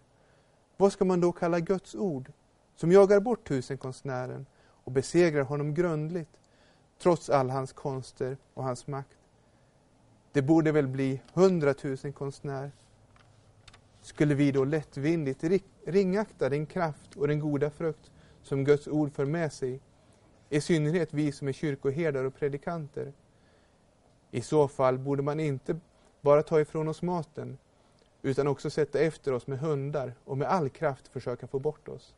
Vad 0.78 0.92
ska 0.94 1.06
man 1.06 1.22
då 1.22 1.32
kalla 1.32 1.60
Guds 1.60 1.96
ord, 1.96 2.32
som 2.76 2.92
jagar 2.92 3.20
bort 3.20 3.48
tusenkonstnären 3.48 4.46
och 4.68 4.92
besegrar 4.92 5.44
honom 5.44 5.74
grundligt, 5.74 6.40
trots 7.00 7.30
all 7.30 7.50
hans 7.50 7.74
konster 7.74 8.38
och 8.54 8.64
hans 8.64 8.88
makt? 8.88 9.18
Det 10.32 10.42
borde 10.42 10.72
väl 10.72 10.88
bli 10.88 11.22
hundratusen 11.34 12.14
konstnär. 12.14 12.72
Skulle 14.02 14.36
vi 14.36 14.52
då 14.52 14.66
lättvindigt 14.66 15.44
ringakta 15.86 16.50
den 16.50 16.66
kraft 16.66 17.16
och 17.16 17.28
den 17.28 17.40
goda 17.40 17.70
frukt 17.70 18.12
som 18.42 18.64
Guds 18.64 18.88
ord 18.88 19.12
för 19.12 19.26
med 19.26 19.54
sig 19.54 19.80
i 20.50 20.62
synnerhet 20.62 21.14
vi 21.14 21.32
som 21.32 21.48
är 21.48 21.54
kyrkoherdar 21.54 22.24
och 22.24 22.36
predikanter. 22.36 23.14
I 24.32 24.42
så 24.42 24.68
fall 24.68 24.98
borde 24.98 25.24
man 25.24 25.40
inte 25.40 25.80
bara 26.22 26.44
ta 26.44 26.62
ifrån 26.62 26.88
oss 26.88 27.02
maten, 27.02 27.58
utan 28.26 28.48
också 28.48 28.70
sätta 28.70 29.00
efter 29.00 29.32
oss 29.34 29.48
med 29.48 29.60
hundar 29.60 30.14
och 30.26 30.38
med 30.38 30.48
all 30.48 30.70
kraft 30.70 31.08
försöka 31.08 31.48
få 31.48 31.60
bort 31.60 31.88
oss. 31.88 32.16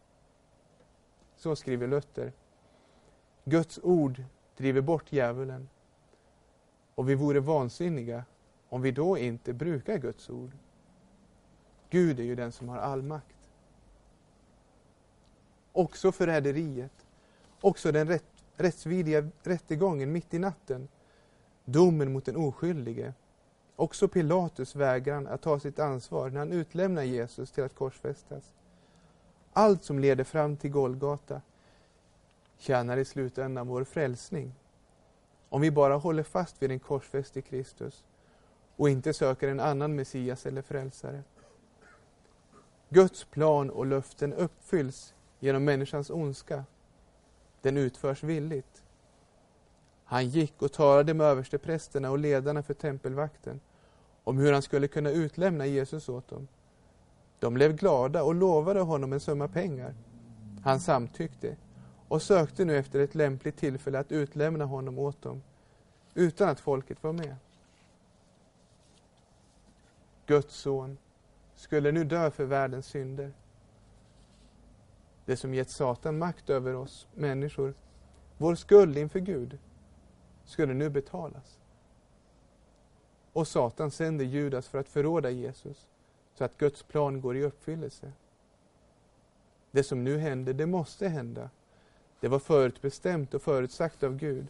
Så 1.36 1.56
skriver 1.56 1.88
Luther. 1.88 2.34
Guds 3.44 3.80
ord 3.84 4.24
driver 4.58 4.82
bort 4.82 5.12
djävulen. 5.12 5.70
Och 6.96 7.10
vi 7.10 7.16
vore 7.16 7.40
vansinniga 7.40 8.26
om 8.70 8.82
vi 8.82 8.92
då 8.92 9.18
inte 9.18 9.54
brukar 9.54 9.98
Guds 9.98 10.30
ord. 10.30 10.52
Gud 11.90 12.20
är 12.20 12.24
ju 12.24 12.36
den 12.36 12.52
som 12.52 12.70
har 12.70 12.78
all 12.78 13.02
makt. 13.02 13.50
Också 15.72 16.12
förräderiet 16.12 17.08
Också 17.62 17.92
den 17.92 18.08
rätt, 18.08 18.26
rättsvidriga 18.56 19.30
rättegången 19.44 20.12
mitt 20.12 20.34
i 20.34 20.40
natten. 20.40 20.88
Domen 21.66 22.14
mot 22.14 22.26
den 22.26 22.36
oskyldige. 22.36 23.14
Också 23.80 24.08
Pilatus 24.08 24.76
vägran 24.76 25.28
att 25.28 25.42
ta 25.42 25.60
sitt 25.60 25.80
ansvar 25.80 26.30
när 26.30 26.40
han 26.40 26.52
utlämnar 26.52 27.04
Jesus 27.04 27.52
till 27.52 27.64
att 27.64 27.76
korsfästas. 27.76 28.54
Allt 29.54 29.84
som 29.84 30.00
leder 30.00 30.24
fram 30.24 30.58
till 30.58 30.72
Golgata 30.72 31.42
tjänar 32.58 32.98
i 32.98 33.06
slutändan 33.06 33.68
vår 33.68 33.84
frälsning. 33.84 34.56
Om 35.50 35.62
vi 35.62 35.72
bara 35.72 35.96
håller 35.96 36.24
fast 36.24 36.62
vid 36.62 36.70
den 36.70 36.80
korsfäste 36.80 37.42
Kristus 37.42 38.06
och 38.76 38.90
inte 38.90 39.14
söker 39.14 39.48
en 39.48 39.60
annan 39.60 39.96
Messias 39.96 40.46
eller 40.46 40.62
frälsare. 40.62 41.24
Guds 42.90 43.24
plan 43.24 43.70
och 43.70 43.86
löften 43.86 44.34
uppfylls 44.34 45.14
genom 45.40 45.66
människans 45.66 46.10
ondska 46.10 46.64
den 47.62 47.78
utförs 47.78 48.24
villigt. 48.24 48.84
Han 50.04 50.30
gick 50.30 50.62
och 50.62 50.72
talade 50.72 51.14
med 51.14 51.28
översteprästerna 51.28 52.12
och 52.12 52.20
ledarna 52.20 52.64
för 52.64 52.74
tempelvakten 52.74 53.60
om 54.28 54.38
hur 54.38 54.54
han 54.54 54.62
skulle 54.62 54.88
kunna 54.88 55.10
utlämna 55.10 55.66
Jesus 55.66 56.10
åt 56.10 56.28
dem. 56.28 56.48
De 57.40 57.54
blev 57.54 57.76
glada 57.76 58.24
och 58.24 58.36
lovade 58.36 58.80
honom 58.80 59.14
en 59.14 59.20
summa 59.20 59.48
pengar. 59.48 59.96
Han 60.64 60.80
samtyckte 60.80 61.58
och 62.08 62.22
sökte 62.22 62.66
nu 62.66 62.78
efter 62.78 63.00
ett 63.00 63.16
lämpligt 63.16 63.58
tillfälle 63.58 64.00
att 64.00 64.12
utlämna 64.12 64.66
honom 64.66 65.00
åt 65.00 65.22
dem, 65.22 65.44
utan 66.14 66.50
att 66.50 66.60
folket 66.60 67.04
var 67.04 67.14
med. 67.14 67.36
Guds 70.26 70.56
son 70.56 70.98
skulle 71.56 71.92
nu 71.92 72.04
dö 72.04 72.32
för 72.32 72.46
världens 72.46 72.86
synder 72.86 73.34
det 75.26 75.38
som 75.38 75.54
gett 75.54 75.70
Satan 75.70 76.18
makt 76.18 76.50
över 76.50 76.76
oss 76.76 77.08
människor, 77.14 77.74
vår 78.38 78.56
skuld 78.56 78.98
inför 78.98 79.20
Gud, 79.20 79.58
skulle 80.46 80.74
nu 80.74 80.90
betalas. 80.90 81.60
Och 83.38 83.48
Satan 83.48 83.92
sänder 83.92 84.26
Judas 84.26 84.68
för 84.68 84.78
att 84.78 84.90
förråda 84.90 85.30
Jesus, 85.30 85.88
så 86.36 86.44
att 86.44 86.58
Guds 86.58 86.84
plan 86.84 87.22
går 87.22 87.38
i 87.38 87.44
uppfyllelse. 87.44 88.12
Det 89.72 89.84
som 89.84 90.04
nu 90.04 90.18
händer, 90.18 90.54
det 90.54 90.66
måste 90.66 91.08
hända. 91.08 91.50
Det 92.20 92.28
var 92.28 92.40
förutbestämt 92.40 93.34
och 93.34 93.42
förutsagt 93.42 94.04
av 94.04 94.16
Gud. 94.16 94.48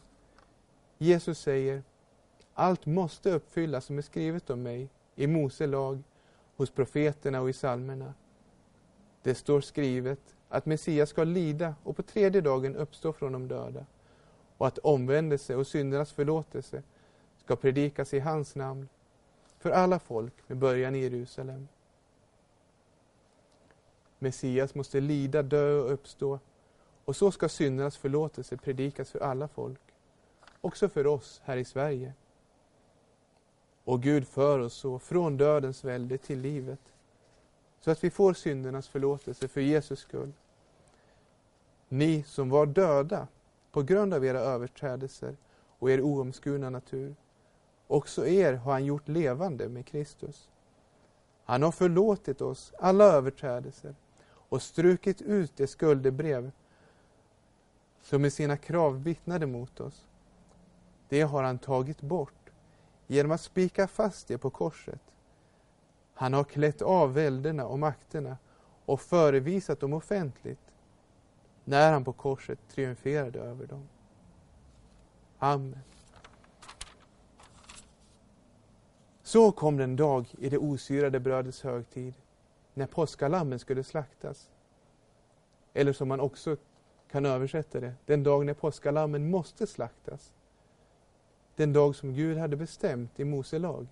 Jesus 0.97 1.39
säger, 1.39 1.83
allt 2.53 2.85
måste 2.85 3.31
uppfyllas 3.31 3.85
som 3.85 3.97
är 3.97 4.01
skrivet 4.01 4.49
om 4.49 4.63
mig 4.63 4.89
i 5.15 5.27
Mose 5.27 5.67
lag, 5.67 6.03
hos 6.55 6.69
profeterna 6.69 7.41
och 7.41 7.49
i 7.49 7.53
psalmerna. 7.53 8.13
Det 9.23 9.35
står 9.35 9.61
skrivet, 9.61 10.35
att 10.49 10.65
Messias 10.65 11.09
ska 11.09 11.23
lida 11.23 11.75
och 11.83 11.95
på 11.95 12.03
tredje 12.03 12.41
dagen 12.41 12.75
uppstå 12.75 13.13
från 13.13 13.31
de 13.31 13.47
döda 13.47 13.85
och 14.57 14.67
att 14.67 14.77
omvändelse 14.77 15.55
och 15.55 15.67
syndernas 15.67 16.11
förlåtelse 16.11 16.83
ska 17.47 17.55
predikas 17.55 18.13
i 18.13 18.19
hans 18.19 18.55
namn 18.55 18.89
för 19.59 19.71
alla 19.71 19.99
folk 19.99 20.33
med 20.47 20.57
början 20.57 20.95
i 20.95 20.99
Jerusalem. 20.99 21.67
Messias 24.19 24.75
måste 24.75 24.99
lida, 24.99 25.43
dö 25.43 25.79
och 25.79 25.93
uppstå 25.93 26.39
och 27.05 27.15
så 27.15 27.31
ska 27.31 27.49
syndernas 27.49 27.97
förlåtelse 27.97 28.57
predikas 28.57 29.11
för 29.11 29.19
alla 29.19 29.47
folk, 29.47 29.79
också 30.61 30.89
för 30.89 31.07
oss 31.07 31.41
här 31.43 31.57
i 31.57 31.65
Sverige. 31.65 32.13
Och 33.83 34.01
Gud 34.03 34.27
för 34.27 34.59
oss 34.59 34.73
så 34.73 34.99
från 34.99 35.37
dödens 35.37 35.83
välde 35.83 36.17
till 36.17 36.39
livet 36.39 36.93
så 37.79 37.91
att 37.91 38.03
vi 38.03 38.09
får 38.09 38.33
syndernas 38.33 38.87
förlåtelse 38.87 39.47
för 39.47 39.61
Jesus 39.61 39.99
skull. 39.99 40.33
Ni 41.89 42.23
som 42.23 42.49
var 42.49 42.65
döda 42.65 43.27
på 43.71 43.81
grund 43.81 44.13
av 44.13 44.25
era 44.25 44.39
överträdelser 44.39 45.37
och 45.79 45.91
er 45.91 46.01
oomskurna 46.01 46.69
natur, 46.69 47.15
också 47.87 48.27
er 48.27 48.53
har 48.53 48.71
han 48.71 48.85
gjort 48.85 49.07
levande 49.07 49.69
med 49.69 49.85
Kristus. 49.85 50.49
Han 51.43 51.63
har 51.63 51.71
förlåtit 51.71 52.41
oss 52.41 52.73
alla 52.79 53.03
överträdelser 53.03 53.95
och 54.27 54.61
strukit 54.61 55.21
ut 55.21 55.57
det 55.57 55.67
skuldebrev 55.67 56.51
som 58.01 58.21
med 58.21 58.33
sina 58.33 58.57
krav 58.57 59.03
vittnade 59.03 59.45
mot 59.45 59.79
oss. 59.79 60.07
Det 61.09 61.21
har 61.21 61.43
han 61.43 61.59
tagit 61.59 62.01
bort 62.01 62.51
genom 63.07 63.31
att 63.31 63.41
spika 63.41 63.87
fast 63.87 64.27
det 64.27 64.37
på 64.37 64.49
korset. 64.49 65.01
Han 66.13 66.33
har 66.33 66.43
klätt 66.43 66.81
av 66.81 67.13
välderna 67.13 67.65
och 67.65 67.79
makterna 67.79 68.37
och 68.85 69.01
förevisat 69.01 69.79
dem 69.79 69.93
offentligt 69.93 70.73
när 71.63 71.91
han 71.91 72.03
på 72.03 72.13
korset 72.13 72.59
triumferade 72.69 73.39
över 73.39 73.67
dem. 73.67 73.87
Amen. 75.39 75.81
Så 79.27 79.51
kom 79.51 79.77
den 79.77 79.95
dag 79.95 80.27
i 80.39 80.49
det 80.49 80.57
osyrade 80.57 81.19
brödets 81.19 81.63
högtid, 81.63 82.13
när 82.73 82.87
påskalammen 82.87 83.59
skulle 83.59 83.83
slaktas. 83.83 84.49
Eller 85.73 85.93
som 85.93 86.07
man 86.07 86.19
också 86.19 86.57
kan 87.11 87.25
översätta 87.25 87.79
det, 87.79 87.93
den 88.05 88.23
dag 88.23 88.45
när 88.45 88.53
påskalammen 88.53 89.29
måste 89.29 89.67
slaktas. 89.67 90.33
Den 91.55 91.73
dag 91.73 91.95
som 91.95 92.13
Gud 92.13 92.37
hade 92.37 92.55
bestämt 92.55 93.19
i 93.19 93.23
Mose 93.23 93.59
lag. 93.59 93.87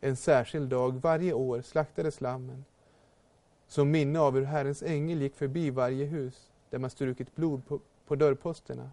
En 0.00 0.16
särskild 0.16 0.68
dag 0.68 0.94
varje 0.94 1.32
år 1.32 1.62
slaktades 1.62 2.20
lammen, 2.20 2.64
som 3.68 3.90
minne 3.90 4.20
av 4.20 4.34
hur 4.34 4.44
Herrens 4.44 4.82
ängel 4.82 5.22
gick 5.22 5.34
förbi 5.34 5.70
varje 5.70 6.04
hus 6.04 6.50
där 6.70 6.78
man 6.78 6.90
strukit 6.90 7.34
blod 7.34 7.66
på, 7.66 7.80
på 8.06 8.16
dörrposterna. 8.16 8.90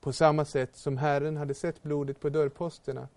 På 0.00 0.12
samma 0.12 0.44
sätt 0.44 0.76
som 0.76 0.96
Herren 0.96 1.36
hade 1.36 1.54
sett 1.54 1.82
blodet 1.82 2.20
på 2.20 2.28
dörrposterna 2.28 3.08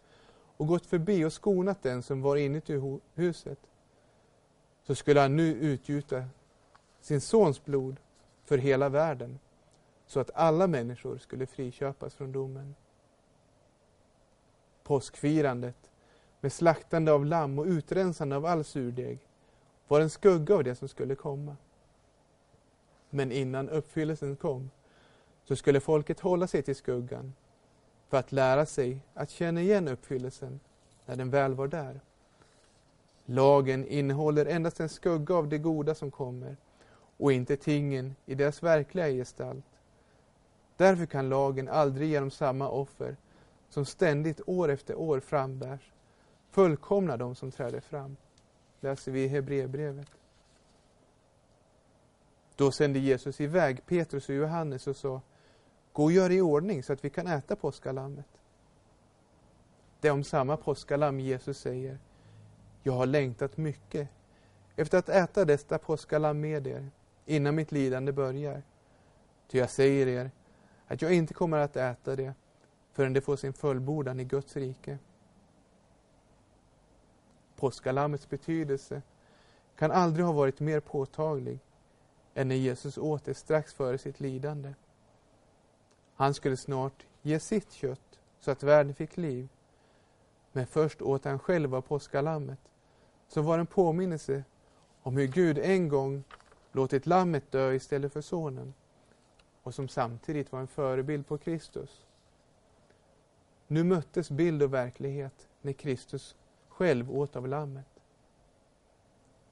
och 0.58 0.68
gått 0.68 0.86
förbi 0.86 1.26
och 1.26 1.34
skonat 1.34 1.84
den 1.84 2.04
som 2.04 2.22
var 2.22 2.36
inuti 2.36 3.00
huset, 3.14 3.60
så 4.84 4.96
skulle 4.96 5.20
han 5.20 5.36
nu 5.36 5.54
utgjuta 5.54 6.24
sin 7.02 7.22
sons 7.22 7.66
blod 7.66 8.00
för 8.44 8.58
hela 8.58 8.90
världen, 8.90 9.40
så 10.06 10.20
att 10.20 10.32
alla 10.36 10.68
människor 10.68 11.18
skulle 11.18 11.46
friköpas 11.46 12.16
från 12.16 12.32
domen. 12.32 12.76
Påskfirandet 14.84 15.92
med 16.40 16.54
slaktande 16.54 17.12
av 17.12 17.26
lamm 17.26 17.60
och 17.60 17.66
utrensande 17.66 18.36
av 18.36 18.46
all 18.46 18.64
surdeg 18.64 19.20
var 19.88 20.02
en 20.02 20.10
skugga 20.10 20.56
av 20.56 20.64
det 20.64 20.76
som 20.76 20.88
skulle 20.88 21.16
komma. 21.16 21.56
Men 23.10 23.32
innan 23.32 23.70
uppfyllelsen 23.70 24.36
kom 24.36 24.70
så 25.44 25.56
skulle 25.56 25.80
folket 25.80 26.20
hålla 26.20 26.48
sig 26.48 26.64
till 26.64 26.76
skuggan 26.76 27.34
för 28.14 28.18
att 28.18 28.32
lära 28.32 28.66
sig 28.66 29.00
att 29.14 29.30
känna 29.30 29.62
igen 29.62 29.88
uppfyllelsen 29.88 30.60
när 31.06 31.16
den 31.16 31.30
väl 31.30 31.54
var 31.54 31.68
där. 31.68 32.00
Lagen 33.26 33.88
innehåller 33.88 34.46
endast 34.46 34.80
en 34.80 34.90
skugga 34.90 35.36
av 35.36 35.48
det 35.48 35.58
goda 35.58 35.96
som 35.96 36.12
kommer 36.12 36.58
och 37.18 37.32
inte 37.32 37.58
tingen 37.58 38.16
i 38.26 38.36
deras 38.36 38.64
verkliga 38.64 39.10
gestalt. 39.10 39.66
Därför 40.78 41.06
kan 41.06 41.30
lagen 41.30 41.68
aldrig 41.68 42.10
genom 42.10 42.32
samma 42.32 42.70
offer 42.70 43.18
som 43.70 43.86
ständigt 43.86 44.42
år 44.46 44.70
efter 44.70 44.96
år 44.96 45.20
frambärs 45.20 45.92
fullkomna 46.52 47.18
de 47.18 47.36
som 47.36 47.52
träder 47.52 47.82
fram. 47.82 48.16
Läser 48.80 49.12
vi 49.12 49.24
i 49.24 49.28
Hebreerbrevet. 49.28 50.12
Då 52.56 52.72
sände 52.72 53.00
Jesus 53.00 53.42
iväg 53.42 53.86
Petrus 53.86 54.30
och 54.30 54.36
Johannes 54.36 54.88
och 54.88 54.96
sa 54.96 55.22
Gå 55.94 56.04
och 56.04 56.12
gör 56.12 56.32
i 56.32 56.42
ordning 56.42 56.84
så 56.84 56.94
att 56.94 57.06
vi 57.06 57.10
kan 57.10 57.28
äta 57.28 57.56
påskalammet. 57.56 58.26
Det 60.00 60.08
är 60.08 60.12
om 60.12 60.24
samma 60.24 60.58
påskalamm 60.58 61.20
Jesus 61.20 61.58
säger 61.58 62.00
Jag 62.84 62.94
har 62.94 63.06
längtat 63.06 63.58
mycket 63.58 64.10
efter 64.76 64.98
att 64.98 65.10
äta 65.10 65.46
detta 65.46 65.78
påskalamm 65.78 66.40
med 66.40 66.68
er 66.68 66.90
innan 67.26 67.56
mitt 67.56 67.72
lidande 67.72 68.12
börjar. 68.12 68.64
Ty 69.48 69.58
jag 69.58 69.70
säger 69.70 70.08
er 70.08 70.32
att 70.88 71.02
jag 71.02 71.14
inte 71.14 71.34
kommer 71.34 71.58
att 71.58 71.76
äta 71.76 72.16
det 72.16 72.34
förrän 72.92 73.14
det 73.14 73.22
får 73.22 73.36
sin 73.36 73.54
fullbordan 73.54 74.20
i 74.20 74.24
Guds 74.24 74.56
rike. 74.56 74.98
Påskalammets 77.56 78.30
betydelse 78.30 79.02
kan 79.76 79.92
aldrig 79.92 80.26
ha 80.26 80.34
varit 80.34 80.60
mer 80.60 80.80
påtaglig 80.80 81.60
än 82.34 82.48
när 82.48 82.56
Jesus 82.56 82.98
åt 82.98 83.26
det 83.26 83.34
strax 83.34 83.74
före 83.74 83.98
sitt 83.98 84.20
lidande. 84.20 84.74
Han 86.16 86.34
skulle 86.34 86.58
snart 86.58 87.06
ge 87.22 87.40
sitt 87.40 87.72
kött 87.72 88.20
så 88.40 88.52
att 88.52 88.64
världen 88.64 88.96
fick 88.96 89.18
liv. 89.18 89.50
Men 90.52 90.68
först 90.68 91.02
åt 91.02 91.26
han 91.26 91.40
själv 91.40 91.76
av 91.76 91.82
påskalammet, 91.82 92.60
som 93.28 93.46
var 93.46 93.60
en 93.60 93.66
påminnelse 93.66 94.44
om 95.02 95.18
hur 95.18 95.28
Gud 95.28 95.58
en 95.58 95.90
gång 95.90 96.24
låtit 96.72 97.06
lammet 97.06 97.52
dö 97.52 97.74
istället 97.74 98.14
för 98.14 98.22
sonen 98.22 98.74
och 99.64 99.76
som 99.76 99.88
samtidigt 99.88 100.52
var 100.52 100.60
en 100.60 100.68
förebild 100.68 101.28
på 101.28 101.38
Kristus. 101.38 102.06
Nu 103.68 103.84
möttes 103.84 104.32
bild 104.32 104.64
och 104.64 104.74
verklighet 104.74 105.48
när 105.62 105.74
Kristus 105.74 106.36
själv 106.70 107.12
åt 107.18 107.36
av 107.36 107.48
lammet. 107.48 107.86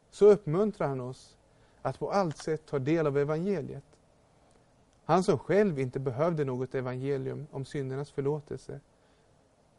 Så 0.09 0.25
uppmuntrar 0.25 0.87
han 0.87 1.01
oss 1.01 1.37
att 1.81 1.99
på 1.99 2.11
allt 2.11 2.37
sätt 2.37 2.65
ta 2.65 2.79
del 2.79 3.07
av 3.07 3.17
evangeliet. 3.17 3.83
Han 5.11 5.23
som 5.23 5.39
själv 5.39 5.79
inte 5.79 5.99
behövde 5.99 6.45
något 6.45 6.75
evangelium 6.75 7.47
om 7.51 7.65
syndernas 7.65 8.11
förlåtelse 8.11 8.79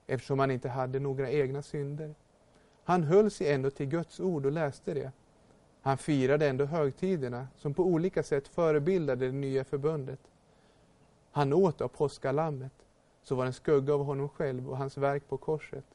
eftersom 0.06 0.38
han 0.38 0.50
inte 0.50 0.68
hade 0.68 1.00
några 1.00 1.30
egna 1.30 1.62
synder. 1.62 2.14
Han 2.84 3.02
höll 3.02 3.30
sig 3.30 3.52
ändå 3.52 3.70
till 3.70 3.86
Guds 3.86 4.20
ord 4.20 4.46
och 4.46 4.52
läste 4.52 4.94
det. 4.94 5.12
Han 5.80 5.98
firade 5.98 6.48
ändå 6.48 6.64
högtiderna 6.64 7.48
som 7.56 7.74
på 7.74 7.82
olika 7.82 8.22
sätt 8.22 8.48
förebildade 8.48 9.26
det 9.26 9.32
nya 9.32 9.64
förbundet. 9.64 10.20
Han 11.30 11.52
åt 11.52 11.80
av 11.80 11.88
påskalammet, 11.88 12.74
så 13.22 13.34
var 13.34 13.46
en 13.46 13.52
skugga 13.52 13.94
av 13.94 14.04
honom 14.04 14.28
själv 14.28 14.70
och 14.70 14.78
hans 14.78 14.96
verk 14.96 15.28
på 15.28 15.36
korset. 15.36 15.86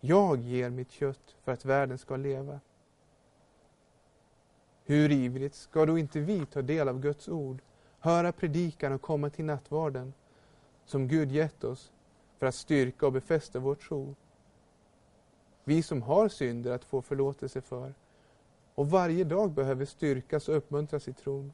Jag 0.00 0.40
ger 0.40 0.70
mitt 0.70 0.90
kött 0.90 1.36
för 1.44 1.52
att 1.52 1.64
världen 1.64 1.98
ska 1.98 2.16
leva. 2.16 2.60
Hur 4.84 5.10
ivrigt 5.10 5.54
ska 5.54 5.86
då 5.86 5.98
inte 5.98 6.20
vi 6.20 6.46
ta 6.46 6.62
del 6.62 6.88
av 6.88 7.00
Guds 7.00 7.28
ord, 7.28 7.62
höra 8.00 8.32
predikan 8.32 8.92
och 8.92 9.02
komma 9.02 9.30
till 9.30 9.44
nattvarden, 9.44 10.12
som 10.84 11.08
Gud 11.08 11.32
gett 11.32 11.64
oss 11.64 11.92
för 12.38 12.46
att 12.46 12.54
styrka 12.54 13.06
och 13.06 13.12
befästa 13.12 13.58
vår 13.58 13.74
tro. 13.74 14.14
Vi 15.64 15.82
som 15.82 16.02
har 16.02 16.28
synder 16.28 16.72
att 16.72 16.84
få 16.84 17.02
förlåtelse 17.02 17.60
för 17.60 17.94
och 18.74 18.90
varje 18.90 19.24
dag 19.24 19.52
behöver 19.52 19.84
styrkas 19.84 20.48
och 20.48 20.56
uppmuntras 20.56 21.08
i 21.08 21.12
tron. 21.12 21.52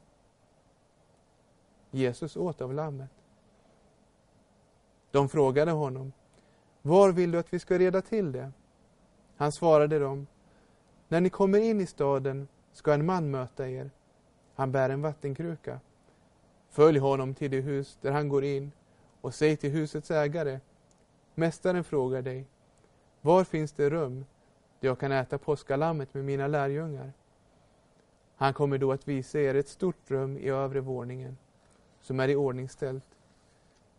Jesus 1.91 2.37
åt 2.37 2.61
av 2.61 2.73
lammet. 2.73 3.11
De 5.11 5.29
frågade 5.29 5.71
honom, 5.71 6.13
var 6.81 7.11
vill 7.11 7.31
du 7.31 7.39
att 7.39 7.53
vi 7.53 7.59
ska 7.59 7.79
reda 7.79 8.01
till 8.01 8.31
det? 8.31 8.51
Han 9.37 9.51
svarade 9.51 9.99
dem, 9.99 10.27
när 11.07 11.21
ni 11.21 11.29
kommer 11.29 11.59
in 11.59 11.81
i 11.81 11.85
staden 11.85 12.47
ska 12.73 12.93
en 12.93 13.05
man 13.05 13.31
möta 13.31 13.69
er. 13.69 13.91
Han 14.55 14.71
bär 14.71 14.89
en 14.89 15.01
vattenkruka. 15.01 15.79
Följ 16.69 16.99
honom 16.99 17.33
till 17.33 17.51
det 17.51 17.61
hus 17.61 17.97
där 18.01 18.11
han 18.11 18.29
går 18.29 18.43
in 18.43 18.71
och 19.21 19.33
säg 19.33 19.57
till 19.57 19.71
husets 19.71 20.11
ägare, 20.11 20.59
Mästaren 21.39 21.83
frågar 21.83 22.21
dig, 22.21 22.45
var 23.21 23.43
finns 23.43 23.71
det 23.71 23.89
rum 23.89 24.25
där 24.79 24.87
jag 24.87 24.99
kan 24.99 25.11
äta 25.11 25.37
påskalammet 25.37 26.13
med 26.13 26.25
mina 26.25 26.47
lärjungar? 26.47 27.13
Han 28.35 28.53
kommer 28.53 28.77
då 28.77 28.91
att 28.91 29.07
visa 29.07 29.39
er 29.39 29.55
ett 29.55 29.67
stort 29.67 30.11
rum 30.11 30.37
i 30.37 30.49
övre 30.49 30.79
våningen 30.79 31.37
som 32.01 32.19
är 32.19 32.27
i 32.27 32.35
ordningställt. 32.35 33.03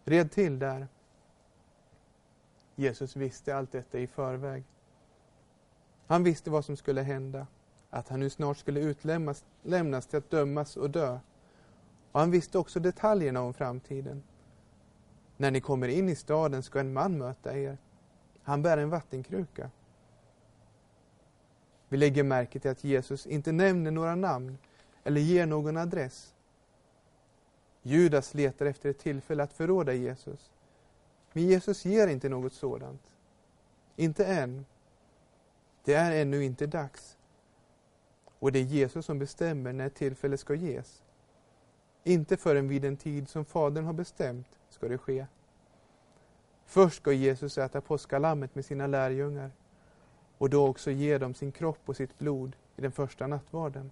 Red 0.05 0.31
till 0.31 0.59
där. 0.59 0.89
Jesus 2.75 3.17
visste 3.17 3.57
allt 3.57 3.73
detta 3.73 3.99
i 3.99 4.07
förväg. 4.07 4.65
Han 6.07 6.25
visste 6.25 6.51
vad 6.51 6.65
som 6.65 6.77
skulle 6.77 7.03
hända, 7.03 7.47
att 7.91 8.09
han 8.09 8.21
nu 8.21 8.31
snart 8.31 8.59
skulle 8.59 8.81
utlämnas 8.81 9.45
lämnas 9.63 10.07
till 10.07 10.19
att 10.19 10.31
dömas 10.31 10.77
och 10.77 10.91
dö. 10.91 11.19
Och 12.19 12.23
han 12.23 12.31
visste 12.31 12.59
också 12.59 12.81
detaljerna 12.81 13.43
om 13.43 13.55
framtiden. 13.55 14.23
När 15.37 15.51
ni 15.51 15.61
kommer 15.61 15.89
in 15.89 16.09
i 16.09 16.15
staden 16.15 16.63
ska 16.63 16.81
en 16.81 16.93
man 16.93 17.19
möta 17.19 17.59
er. 17.59 17.79
Han 18.43 18.63
bär 18.63 18.79
en 18.79 18.91
vattenkruka. 18.91 19.71
Vi 21.89 21.97
lägger 21.97 22.23
märke 22.23 22.61
till 22.61 22.71
att 22.71 22.85
Jesus 22.85 23.27
inte 23.27 23.53
nämner 23.53 23.91
några 23.91 24.15
namn 24.15 24.59
eller 25.05 25.21
ger 25.21 25.47
någon 25.47 25.77
adress. 25.77 26.35
Judas 27.83 28.35
letar 28.35 28.67
efter 28.67 28.91
ett 28.91 28.99
tillfälle 28.99 29.43
att 29.43 29.53
förråda 29.53 29.93
Jesus. 29.93 30.51
Men 31.33 31.43
Jesus 31.43 31.85
ger 31.85 32.09
inte 32.09 32.29
något 32.29 32.53
sådant. 32.53 33.03
Inte 33.97 34.27
än. 34.27 34.67
Det 35.85 35.95
är 35.95 36.23
ännu 36.23 36.45
inte 36.45 36.67
dags. 36.67 37.17
Och 38.39 38.53
det 38.53 38.59
är 38.59 38.65
Jesus 38.65 39.07
som 39.07 39.19
bestämmer 39.19 39.73
när 39.73 39.89
tillfälle 39.89 40.39
ska 40.39 40.55
ges. 40.55 41.03
Inte 42.05 42.37
förrän 42.37 42.69
vid 42.69 42.83
den 42.83 42.97
tid 42.97 43.29
som 43.29 43.45
Fadern 43.45 43.85
har 43.85 43.93
bestämt 43.93 44.59
ska 44.69 44.89
det 44.89 44.99
ske. 44.99 45.27
Först 46.67 46.97
ska 46.97 47.13
Jesus 47.13 47.59
äta 47.59 47.81
påskalammet 47.81 48.55
med 48.55 48.65
sina 48.65 48.87
lärjungar 48.87 49.51
och 50.39 50.51
då 50.51 50.67
också 50.67 50.91
ge 50.91 51.19
dem 51.19 51.35
sin 51.35 51.53
kropp 51.53 51.81
och 51.85 51.97
sitt 51.97 52.19
blod 52.19 52.57
i 52.77 52.83
den 52.83 52.93
första 52.93 53.27
nattvarden. 53.27 53.91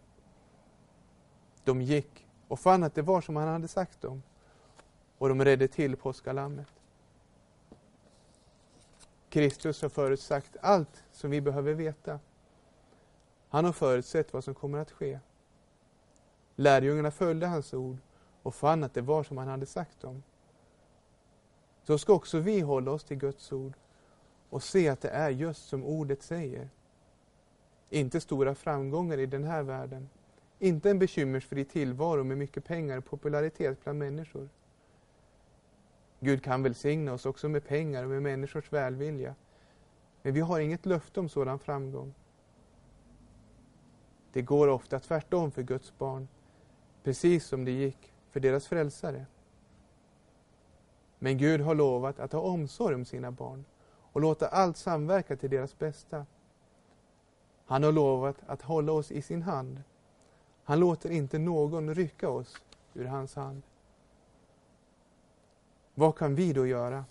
De 1.65 1.83
gick 1.83 2.27
och 2.49 2.61
fann 2.61 2.83
att 2.83 2.95
det 2.95 3.03
var 3.03 3.21
som 3.21 3.37
han 3.37 3.49
hade 3.49 3.69
sagt 3.69 4.01
dem 4.01 4.23
och 5.19 5.29
de 5.29 5.45
redde 5.45 5.69
till 5.69 5.97
påskalammet. 5.97 6.67
Kristus 9.29 9.83
har 9.83 9.89
förutsagt 9.89 10.57
allt 10.61 11.05
som 11.13 11.31
vi 11.31 11.41
behöver 11.41 11.75
veta. 11.75 12.21
Han 13.49 13.65
har 13.65 13.73
förutsett 13.73 14.33
vad 14.33 14.45
som 14.45 14.55
kommer 14.55 14.79
att 14.79 14.91
ske. 14.91 15.19
Lärjungarna 16.57 17.11
följde 17.11 17.47
hans 17.47 17.75
ord 17.75 17.97
och 18.43 18.55
fann 18.55 18.85
att 18.85 18.95
det 18.95 19.01
var 19.01 19.23
som 19.23 19.39
han 19.39 19.49
hade 19.49 19.67
sagt 19.67 20.01
dem. 20.01 20.23
Så 21.83 21.99
ska 21.99 22.13
också 22.13 22.39
vi 22.39 22.61
hålla 22.61 22.91
oss 22.91 23.05
till 23.05 23.17
Guds 23.17 23.53
ord 23.53 23.73
och 24.51 24.63
se 24.63 24.89
att 24.89 25.01
det 25.01 25.09
är 25.09 25.31
just 25.31 25.69
som 25.69 25.85
ordet 25.85 26.23
säger. 26.23 26.69
Inte 27.91 28.21
stora 28.21 28.55
framgångar 28.55 29.19
i 29.19 29.27
den 29.27 29.45
här 29.45 29.63
världen. 29.63 30.09
Inte 30.59 30.91
en 30.91 30.99
bekymmersfri 30.99 31.65
tillvaro 31.65 32.25
med 32.25 32.39
mycket 32.39 32.65
pengar 32.65 32.99
och 32.99 33.05
popularitet 33.05 33.85
bland 33.85 33.99
människor. 33.99 34.49
Gud 36.21 36.43
kan 36.43 36.63
välsigna 36.63 37.13
oss 37.13 37.27
också 37.27 37.49
med 37.49 37.67
pengar 37.67 38.05
och 38.05 38.11
med 38.11 38.23
människors 38.23 38.73
välvilja. 38.73 39.35
Men 40.23 40.35
vi 40.35 40.41
har 40.41 40.61
inget 40.61 40.87
löfte 40.87 41.21
om 41.21 41.29
sådan 41.29 41.59
framgång. 41.59 42.15
Det 44.33 44.43
går 44.43 44.69
ofta 44.69 44.99
tvärtom 44.99 45.51
för 45.51 45.63
Guds 45.63 45.99
barn, 45.99 46.29
precis 47.07 47.47
som 47.47 47.65
det 47.65 47.71
gick 47.71 48.13
för 48.31 48.41
deras 48.41 48.67
frälsare. 48.67 49.27
Men 51.19 51.39
Gud 51.39 51.61
har 51.61 51.75
lovat 51.75 52.19
att 52.19 52.33
ha 52.33 52.41
omsorg 52.41 52.95
om 52.95 53.05
sina 53.05 53.31
barn 53.31 53.65
och 54.13 54.21
låta 54.21 54.49
allt 54.49 54.77
samverka 54.77 55.37
till 55.37 55.51
deras 55.51 55.79
bästa. 55.79 56.27
Han 57.67 57.83
har 57.83 57.93
lovat 57.93 58.37
att 58.47 58.63
hålla 58.63 58.93
oss 58.93 59.13
i 59.13 59.23
sin 59.23 59.43
hand. 59.43 59.83
Han 60.65 60.81
låter 60.81 61.11
inte 61.11 61.39
någon 61.39 61.95
rycka 61.95 62.29
oss 62.29 62.57
ur 62.95 63.05
hans 63.05 63.35
hand. 63.35 63.63
Vad 65.95 66.17
kan 66.17 66.35
vi 66.35 66.53
då 66.53 66.67
göra? 66.67 67.05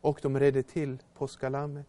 Och 0.00 0.18
de 0.22 0.40
redde 0.40 0.62
till 0.62 0.98
påskalammet. 1.14 1.88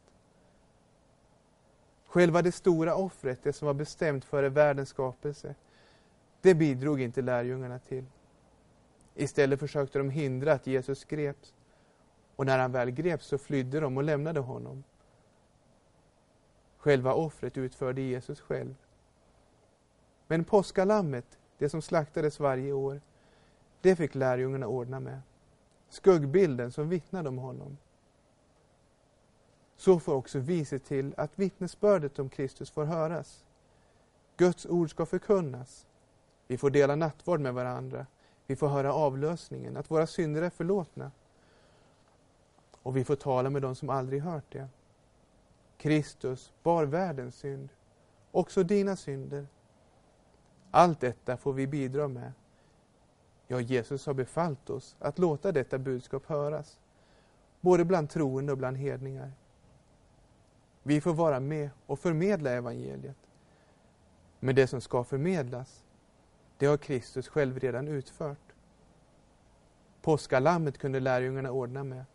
Själva 2.05 2.41
det 2.41 2.51
stora 2.51 2.95
offret, 2.95 3.39
det 3.43 3.53
som 3.53 3.65
var 3.65 3.73
bestämt 3.73 4.25
före 4.25 4.49
världens 4.49 4.89
skapelse, 4.89 5.55
det 6.47 6.55
bidrog 6.55 7.01
inte 7.01 7.21
lärjungarna 7.21 7.79
till. 7.79 8.05
Istället 9.15 9.59
försökte 9.59 9.97
de 9.97 10.09
hindra 10.09 10.53
att 10.53 10.67
Jesus 10.67 11.05
greps. 11.05 11.53
Och 12.35 12.45
när 12.45 12.59
han 12.59 12.71
väl 12.71 12.91
greps 12.91 13.25
så 13.25 13.37
flydde 13.37 13.79
de 13.79 13.97
och 13.97 14.03
lämnade 14.03 14.39
honom. 14.39 14.83
Själva 16.77 17.13
offret 17.13 17.57
utförde 17.57 18.01
Jesus 18.01 18.41
själv. 18.41 18.75
Men 20.27 20.43
påskalammet, 20.43 21.39
det 21.57 21.69
som 21.69 21.81
slaktades 21.81 22.39
varje 22.39 22.73
år, 22.73 23.01
det 23.81 23.95
fick 23.95 24.15
lärjungarna 24.15 24.67
ordna 24.67 24.99
med. 24.99 25.21
Skuggbilden 25.89 26.71
som 26.71 26.89
vittnade 26.89 27.29
om 27.29 27.37
honom. 27.37 27.77
Så 29.77 29.99
får 29.99 30.13
också 30.13 30.39
vi 30.39 30.65
se 30.65 30.79
till 30.79 31.13
att 31.17 31.39
vittnesbördet 31.39 32.19
om 32.19 32.29
Kristus 32.29 32.71
får 32.71 32.85
höras. 32.85 33.45
Guds 34.37 34.65
ord 34.65 34.89
ska 34.89 35.05
förkunnas. 35.05 35.87
Vi 36.47 36.57
får 36.57 36.69
dela 36.69 36.95
nattvard 36.95 37.39
med 37.39 37.53
varandra. 37.53 38.05
Vi 38.47 38.55
får 38.55 38.67
höra 38.67 38.93
avlösningen, 38.93 39.77
att 39.77 39.91
våra 39.91 40.07
synder 40.07 40.41
är 40.41 40.49
förlåtna. 40.49 41.11
Och 42.83 42.97
vi 42.97 43.03
får 43.03 43.15
tala 43.15 43.49
med 43.49 43.61
dem 43.61 43.75
som 43.75 43.89
aldrig 43.89 44.21
hört 44.21 44.51
det. 44.51 44.67
Kristus 45.77 46.53
bar 46.63 46.85
världens 46.85 47.35
synd, 47.35 47.69
också 48.31 48.63
dina 48.63 48.95
synder. 48.95 49.47
Allt 50.71 50.99
detta 50.99 51.37
får 51.37 51.53
vi 51.53 51.67
bidra 51.67 52.07
med. 52.07 52.33
Ja, 53.47 53.59
Jesus 53.59 54.05
har 54.05 54.13
befallt 54.13 54.69
oss 54.69 54.95
att 54.99 55.19
låta 55.19 55.51
detta 55.51 55.77
budskap 55.77 56.25
höras, 56.25 56.79
både 57.61 57.85
bland 57.85 58.09
troende 58.09 58.51
och 58.51 58.57
bland 58.57 58.77
hedningar. 58.77 59.31
Vi 60.83 61.01
får 61.01 61.13
vara 61.13 61.39
med 61.39 61.69
och 61.85 61.99
förmedla 61.99 62.51
evangeliet. 62.51 63.17
Men 64.39 64.55
det 64.55 64.67
som 64.67 64.81
ska 64.81 65.03
förmedlas, 65.03 65.85
det 66.57 66.65
har 66.65 66.77
Kristus 66.77 67.27
själv 67.27 67.59
redan 67.59 67.87
utfört. 67.87 68.53
Påskalammet 70.01 70.77
kunde 70.77 70.99
lärjungarna 70.99 71.51
ordna 71.51 71.83
med. 71.83 72.05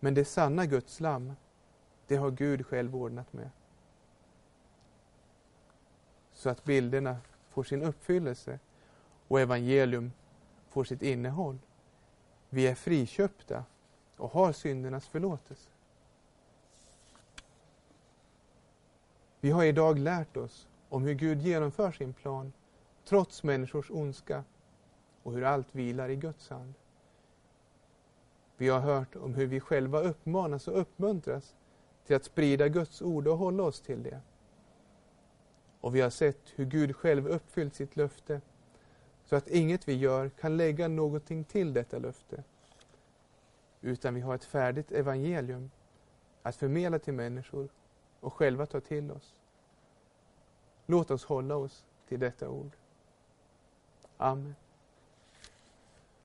Men 0.00 0.14
det 0.14 0.24
sanna 0.24 0.66
Guds 0.66 1.00
lamm, 1.00 1.32
det 2.06 2.16
har 2.16 2.30
Gud 2.30 2.66
själv 2.66 2.96
ordnat 2.96 3.32
med. 3.32 3.50
Så 6.32 6.50
att 6.50 6.64
bilderna 6.64 7.16
får 7.50 7.64
sin 7.64 7.82
uppfyllelse 7.82 8.58
och 9.28 9.40
evangelium 9.40 10.12
får 10.68 10.84
sitt 10.84 11.02
innehåll. 11.02 11.58
Vi 12.48 12.66
är 12.66 12.74
friköpta 12.74 13.64
och 14.16 14.30
har 14.30 14.52
syndernas 14.52 15.08
förlåtelse. 15.08 15.68
Vi 19.40 19.50
har 19.50 19.64
idag 19.64 19.98
lärt 19.98 20.36
oss 20.36 20.68
om 20.88 21.02
hur 21.02 21.14
Gud 21.14 21.42
genomför 21.42 21.92
sin 21.92 22.12
plan 22.12 22.52
trots 23.12 23.42
människors 23.42 23.90
ondska 23.90 24.44
och 25.22 25.32
hur 25.32 25.44
allt 25.44 25.74
vilar 25.74 26.08
i 26.08 26.16
Guds 26.16 26.50
hand. 26.50 26.74
Vi 28.56 28.68
har 28.68 28.80
hört 28.80 29.16
om 29.16 29.34
hur 29.34 29.46
vi 29.46 29.60
själva 29.60 30.00
uppmanas 30.00 30.68
och 30.68 30.80
uppmuntras 30.80 31.56
till 32.06 32.16
att 32.16 32.24
sprida 32.24 32.68
Guds 32.68 33.02
ord 33.02 33.28
och 33.28 33.38
hålla 33.38 33.62
oss 33.62 33.80
till 33.80 34.02
det. 34.02 34.20
Och 35.80 35.94
vi 35.94 36.00
har 36.00 36.10
sett 36.10 36.40
hur 36.54 36.64
Gud 36.64 36.96
själv 36.96 37.28
uppfyllt 37.28 37.74
sitt 37.74 37.96
löfte 37.96 38.40
så 39.24 39.36
att 39.36 39.48
inget 39.48 39.88
vi 39.88 39.96
gör 39.96 40.28
kan 40.28 40.56
lägga 40.56 40.88
någonting 40.88 41.44
till 41.44 41.72
detta 41.72 41.98
löfte. 41.98 42.44
Utan 43.80 44.14
vi 44.14 44.20
har 44.20 44.34
ett 44.34 44.44
färdigt 44.44 44.92
evangelium 44.92 45.70
att 46.42 46.56
förmedla 46.56 46.98
till 46.98 47.14
människor 47.14 47.68
och 48.20 48.32
själva 48.34 48.66
ta 48.66 48.80
till 48.80 49.10
oss. 49.10 49.34
Låt 50.86 51.10
oss 51.10 51.24
hålla 51.24 51.56
oss 51.56 51.86
till 52.08 52.20
detta 52.20 52.48
ord. 52.48 52.76
Amen. 54.22 54.61